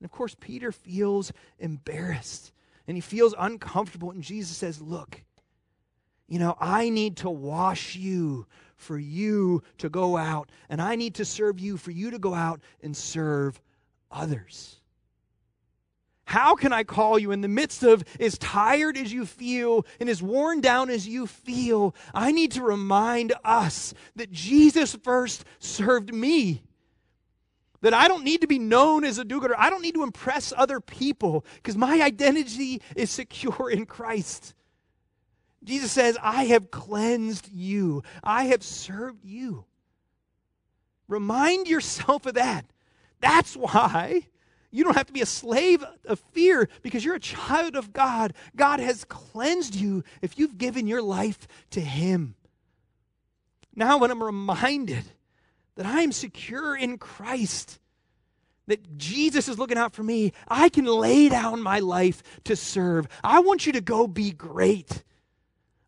And 0.00 0.06
of 0.06 0.12
course, 0.12 0.34
Peter 0.40 0.72
feels 0.72 1.30
embarrassed 1.58 2.52
and 2.86 2.96
he 2.96 3.02
feels 3.02 3.34
uncomfortable. 3.38 4.10
And 4.10 4.22
Jesus 4.22 4.56
says, 4.56 4.80
Look, 4.80 5.22
you 6.26 6.38
know, 6.38 6.56
I 6.58 6.88
need 6.88 7.18
to 7.18 7.28
wash 7.28 7.96
you 7.96 8.46
for 8.78 8.98
you 8.98 9.62
to 9.76 9.90
go 9.90 10.16
out, 10.16 10.50
and 10.70 10.80
I 10.80 10.96
need 10.96 11.16
to 11.16 11.24
serve 11.24 11.60
you 11.60 11.76
for 11.76 11.90
you 11.90 12.10
to 12.12 12.18
go 12.18 12.32
out 12.32 12.60
and 12.80 12.96
serve 12.96 13.60
others. 14.10 14.76
How 16.24 16.54
can 16.54 16.74
I 16.74 16.84
call 16.84 17.18
you 17.18 17.32
in 17.32 17.40
the 17.40 17.48
midst 17.48 17.82
of 17.82 18.04
as 18.20 18.36
tired 18.36 18.98
as 18.98 19.12
you 19.12 19.24
feel 19.24 19.86
and 19.98 20.10
as 20.10 20.22
worn 20.22 20.60
down 20.60 20.90
as 20.90 21.08
you 21.08 21.26
feel? 21.26 21.94
I 22.12 22.32
need 22.32 22.52
to 22.52 22.62
remind 22.62 23.32
us 23.44 23.94
that 24.14 24.30
Jesus 24.30 24.94
first 25.02 25.44
served 25.58 26.14
me. 26.14 26.62
That 27.80 27.94
I 27.94 28.08
don't 28.08 28.24
need 28.24 28.42
to 28.42 28.46
be 28.46 28.58
known 28.58 29.04
as 29.04 29.18
a 29.18 29.24
do 29.24 29.40
gooder. 29.40 29.54
I 29.58 29.70
don't 29.70 29.80
need 29.80 29.94
to 29.94 30.02
impress 30.02 30.52
other 30.54 30.80
people 30.80 31.46
because 31.54 31.76
my 31.76 32.02
identity 32.02 32.82
is 32.94 33.10
secure 33.10 33.70
in 33.70 33.86
Christ. 33.86 34.54
Jesus 35.64 35.92
says, 35.92 36.16
I 36.22 36.44
have 36.44 36.70
cleansed 36.70 37.50
you, 37.52 38.02
I 38.22 38.44
have 38.44 38.62
served 38.62 39.24
you. 39.24 39.64
Remind 41.08 41.68
yourself 41.68 42.26
of 42.26 42.34
that. 42.34 42.66
That's 43.20 43.56
why 43.56 44.26
you 44.70 44.84
don't 44.84 44.96
have 44.96 45.06
to 45.06 45.12
be 45.12 45.22
a 45.22 45.26
slave 45.26 45.82
of 46.04 46.20
fear 46.32 46.68
because 46.82 47.04
you're 47.04 47.14
a 47.14 47.20
child 47.20 47.74
of 47.74 47.92
God. 47.92 48.34
God 48.54 48.80
has 48.80 49.04
cleansed 49.04 49.74
you 49.74 50.04
if 50.20 50.38
you've 50.38 50.58
given 50.58 50.86
your 50.86 51.02
life 51.02 51.48
to 51.70 51.80
Him. 51.80 52.34
Now, 53.74 53.98
when 53.98 54.10
I'm 54.10 54.22
reminded 54.22 55.04
that 55.76 55.86
I 55.86 56.02
am 56.02 56.12
secure 56.12 56.76
in 56.76 56.98
Christ, 56.98 57.78
that 58.66 58.98
Jesus 58.98 59.48
is 59.48 59.58
looking 59.58 59.78
out 59.78 59.94
for 59.94 60.02
me, 60.02 60.32
I 60.46 60.68
can 60.68 60.84
lay 60.84 61.28
down 61.28 61.62
my 61.62 61.78
life 61.78 62.22
to 62.44 62.54
serve. 62.54 63.08
I 63.24 63.40
want 63.40 63.66
you 63.66 63.72
to 63.72 63.80
go 63.80 64.06
be 64.06 64.32
great. 64.32 65.02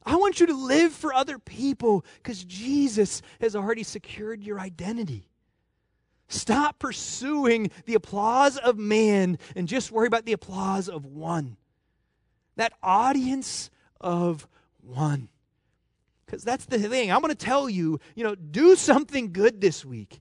I 0.04 0.16
want 0.16 0.40
you 0.40 0.46
to 0.46 0.54
live 0.54 0.92
for 0.92 1.12
other 1.12 1.38
people 1.38 2.04
because 2.22 2.42
Jesus 2.44 3.22
has 3.40 3.54
already 3.54 3.82
secured 3.82 4.42
your 4.42 4.58
identity. 4.58 5.28
Stop 6.28 6.78
pursuing 6.78 7.70
the 7.86 7.94
applause 7.94 8.56
of 8.56 8.78
man 8.78 9.38
and 9.56 9.66
just 9.66 9.90
worry 9.90 10.06
about 10.06 10.24
the 10.24 10.32
applause 10.32 10.88
of 10.88 11.04
one. 11.04 11.56
That 12.56 12.72
audience 12.82 13.70
of 14.00 14.46
one. 14.80 15.28
Because 16.24 16.44
that's 16.44 16.66
the 16.66 16.78
thing. 16.78 17.10
I'm 17.10 17.20
going 17.20 17.34
to 17.34 17.44
tell 17.44 17.68
you, 17.68 17.98
you 18.14 18.22
know, 18.22 18.36
do 18.36 18.76
something 18.76 19.32
good 19.32 19.60
this 19.60 19.84
week. 19.84 20.20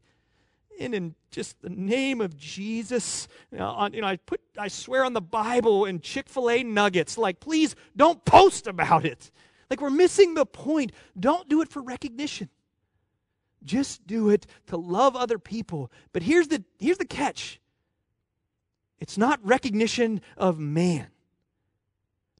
And 0.79 0.95
in 0.95 1.15
just 1.29 1.61
the 1.61 1.69
name 1.69 2.21
of 2.21 2.35
Jesus, 2.35 3.27
you 3.51 3.59
know, 3.59 3.67
on, 3.67 3.93
you 3.93 4.01
know 4.01 4.07
I 4.07 4.15
put, 4.15 4.41
I 4.57 4.69
swear 4.69 5.05
on 5.05 5.13
the 5.13 5.21
Bible 5.21 5.85
and 5.85 6.01
Chick 6.01 6.27
fil 6.27 6.49
A 6.49 6.63
nuggets, 6.63 7.17
like, 7.17 7.39
please 7.39 7.75
don't 7.95 8.25
post 8.25 8.65
about 8.65 9.05
it. 9.05 9.29
Like, 9.69 9.81
we're 9.81 9.89
missing 9.89 10.33
the 10.33 10.45
point. 10.45 10.91
Don't 11.19 11.47
do 11.47 11.61
it 11.61 11.69
for 11.69 11.81
recognition. 11.81 12.49
Just 13.63 14.07
do 14.07 14.29
it 14.29 14.47
to 14.67 14.77
love 14.77 15.15
other 15.15 15.37
people. 15.37 15.91
But 16.13 16.23
here's 16.23 16.47
the, 16.47 16.63
here's 16.79 16.97
the 16.97 17.05
catch 17.05 17.59
it's 18.99 19.17
not 19.17 19.39
recognition 19.45 20.21
of 20.35 20.59
man. 20.59 21.07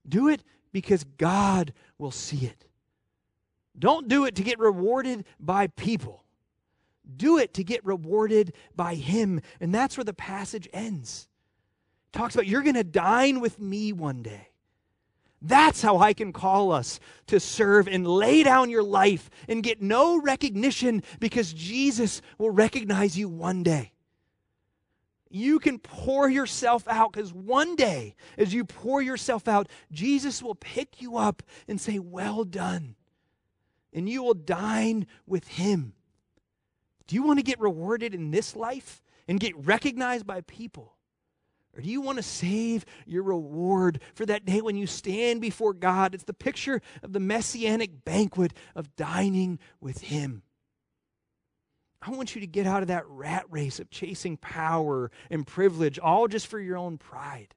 Do 0.08 0.28
it 0.28 0.44
because 0.72 1.04
God 1.04 1.74
will 1.98 2.12
see 2.12 2.46
it. 2.46 2.66
Don't 3.78 4.08
do 4.08 4.26
it 4.26 4.36
to 4.36 4.44
get 4.44 4.60
rewarded 4.60 5.26
by 5.40 5.68
people. 5.68 6.26
Do 7.16 7.38
it 7.38 7.54
to 7.56 7.64
get 7.64 7.86
rewarded 7.86 8.54
by 8.76 8.96
Him. 8.96 9.42
And 9.62 9.74
that's 9.74 9.98
where 9.98 10.04
the 10.04 10.14
passage 10.14 10.68
ends. 10.74 11.28
It 12.14 12.18
talks 12.18 12.36
about 12.36 12.48
you're 12.48 12.62
going 12.62 12.76
to 12.76 12.84
dine 12.84 13.40
with 13.40 13.60
me 13.60 13.94
one 13.94 14.22
day. 14.22 14.49
That's 15.42 15.82
how 15.82 15.98
I 15.98 16.14
can 16.14 16.34
call 16.34 16.72
us 16.72 17.00
to 17.28 17.40
serve 17.40 17.88
and 17.88 18.06
lay 18.06 18.44
down 18.44 18.70
your 18.70 18.84
life 18.84 19.30
and 19.48 19.64
get 19.64 19.82
no 19.82 20.20
recognition 20.22 21.02
because 21.20 21.54
Jesus 21.54 22.22
will 22.38 22.52
recognize 22.52 23.18
you 23.18 23.30
one 23.30 23.64
day. 23.64 23.94
You 25.30 25.60
can 25.60 25.80
pour 25.80 26.28
yourself 26.30 26.88
out 26.88 27.14
because 27.14 27.32
one 27.32 27.76
day, 27.76 28.16
as 28.38 28.54
you 28.54 28.66
pour 28.66 29.02
yourself 29.02 29.48
out, 29.48 29.70
Jesus 29.92 30.42
will 30.42 30.56
pick 30.56 31.02
you 31.02 31.18
up 31.18 31.44
and 31.68 31.80
say, 31.80 32.00
Well 32.00 32.44
done. 32.44 32.96
And 33.94 34.10
you 34.10 34.24
will 34.24 34.34
dine 34.34 35.08
with 35.26 35.48
him. 35.48 35.94
Do 37.08 37.16
you 37.16 37.24
want 37.24 37.40
to 37.40 37.44
get 37.44 37.60
rewarded 37.60 38.14
in 38.14 38.32
this 38.32 38.56
life 38.56 39.04
and 39.28 39.40
get 39.40 39.56
recognized 39.58 40.28
by 40.28 40.42
people? 40.42 40.96
Or 41.80 41.82
do 41.82 41.90
you 41.90 42.02
want 42.02 42.18
to 42.18 42.24
save 42.24 42.84
your 43.06 43.24
reward 43.24 44.02
for 44.14 44.26
that 44.26 44.44
day 44.44 44.60
when 44.60 44.76
you 44.76 44.86
stand 44.86 45.40
before 45.40 45.72
God? 45.72 46.14
It's 46.14 46.26
the 46.26 46.34
picture 46.34 46.82
of 47.02 47.14
the 47.14 47.22
messianic 47.22 48.04
banquet 48.04 48.52
of 48.76 48.98
dining 48.98 49.60
with 49.80 50.02
Him. 50.02 50.44
I 52.02 52.10
want 52.12 52.36
you 52.36 52.42
to 52.42 52.48
get 52.48 52.68
out 52.68 52.82
of 52.82 52.90
that 52.90 53.08
rat 53.08 53.46
race 53.50 53.80
of 53.80 53.90
chasing 53.90 54.36
power 54.36 55.10
and 55.30 55.48
privilege, 55.48 55.98
all 56.00 56.28
just 56.28 56.48
for 56.48 56.60
your 56.60 56.76
own 56.76 56.98
pride. 56.98 57.56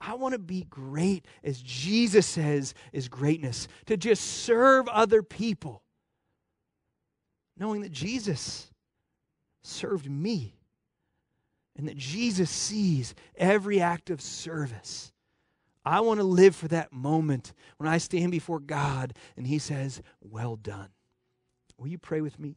I 0.00 0.14
want 0.14 0.32
to 0.32 0.40
be 0.40 0.64
great, 0.64 1.24
as 1.44 1.62
Jesus 1.62 2.26
says 2.26 2.74
is 2.92 3.06
greatness, 3.06 3.68
to 3.86 3.96
just 3.96 4.24
serve 4.24 4.88
other 4.88 5.22
people, 5.22 5.84
knowing 7.56 7.82
that 7.82 7.92
Jesus 7.92 8.72
served 9.62 10.10
me 10.10 10.57
and 11.78 11.86
that 11.86 11.96
Jesus 11.96 12.50
sees 12.50 13.14
every 13.36 13.80
act 13.80 14.10
of 14.10 14.20
service. 14.20 15.12
I 15.84 16.00
want 16.00 16.18
to 16.18 16.24
live 16.24 16.54
for 16.54 16.68
that 16.68 16.92
moment 16.92 17.54
when 17.78 17.88
I 17.88 17.98
stand 17.98 18.32
before 18.32 18.58
God 18.58 19.14
and 19.36 19.46
He 19.46 19.58
says, 19.58 20.02
Well 20.20 20.56
done. 20.56 20.88
Will 21.78 21.86
you 21.86 21.96
pray 21.96 22.20
with 22.20 22.38
me? 22.38 22.56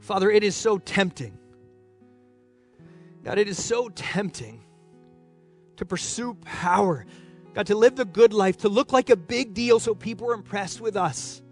Father, 0.00 0.30
it 0.30 0.44
is 0.44 0.54
so 0.54 0.78
tempting. 0.78 1.36
God, 3.24 3.38
it 3.38 3.48
is 3.48 3.62
so 3.62 3.88
tempting 3.88 4.62
to 5.76 5.84
pursue 5.84 6.34
power. 6.44 7.04
God, 7.52 7.66
to 7.66 7.74
live 7.74 7.96
the 7.96 8.04
good 8.04 8.32
life, 8.32 8.58
to 8.58 8.68
look 8.68 8.92
like 8.92 9.10
a 9.10 9.16
big 9.16 9.54
deal 9.54 9.80
so 9.80 9.94
people 9.94 10.30
are 10.30 10.34
impressed 10.34 10.80
with 10.80 10.96
us. 10.96 11.42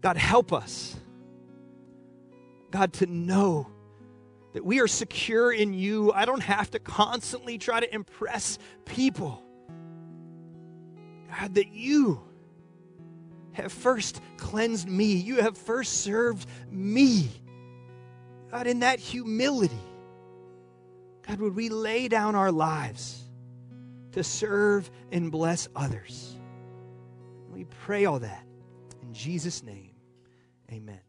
God, 0.00 0.16
help 0.16 0.52
us 0.52 0.96
God, 2.74 2.92
to 2.94 3.06
know 3.06 3.68
that 4.52 4.64
we 4.64 4.80
are 4.80 4.88
secure 4.88 5.52
in 5.52 5.74
you. 5.74 6.10
I 6.10 6.24
don't 6.24 6.42
have 6.42 6.72
to 6.72 6.80
constantly 6.80 7.56
try 7.56 7.78
to 7.78 7.94
impress 7.94 8.58
people. 8.84 9.40
God, 11.30 11.54
that 11.54 11.68
you 11.68 12.20
have 13.52 13.72
first 13.72 14.20
cleansed 14.38 14.88
me, 14.88 15.14
you 15.14 15.36
have 15.36 15.56
first 15.56 16.00
served 16.00 16.48
me. 16.68 17.28
God, 18.50 18.66
in 18.66 18.80
that 18.80 18.98
humility, 18.98 19.78
God, 21.28 21.38
would 21.38 21.54
we 21.54 21.68
lay 21.68 22.08
down 22.08 22.34
our 22.34 22.50
lives 22.50 23.22
to 24.10 24.24
serve 24.24 24.90
and 25.12 25.30
bless 25.30 25.68
others? 25.76 26.36
We 27.52 27.66
pray 27.66 28.06
all 28.06 28.18
that 28.18 28.44
in 29.00 29.14
Jesus' 29.14 29.62
name. 29.62 29.92
Amen. 30.72 31.03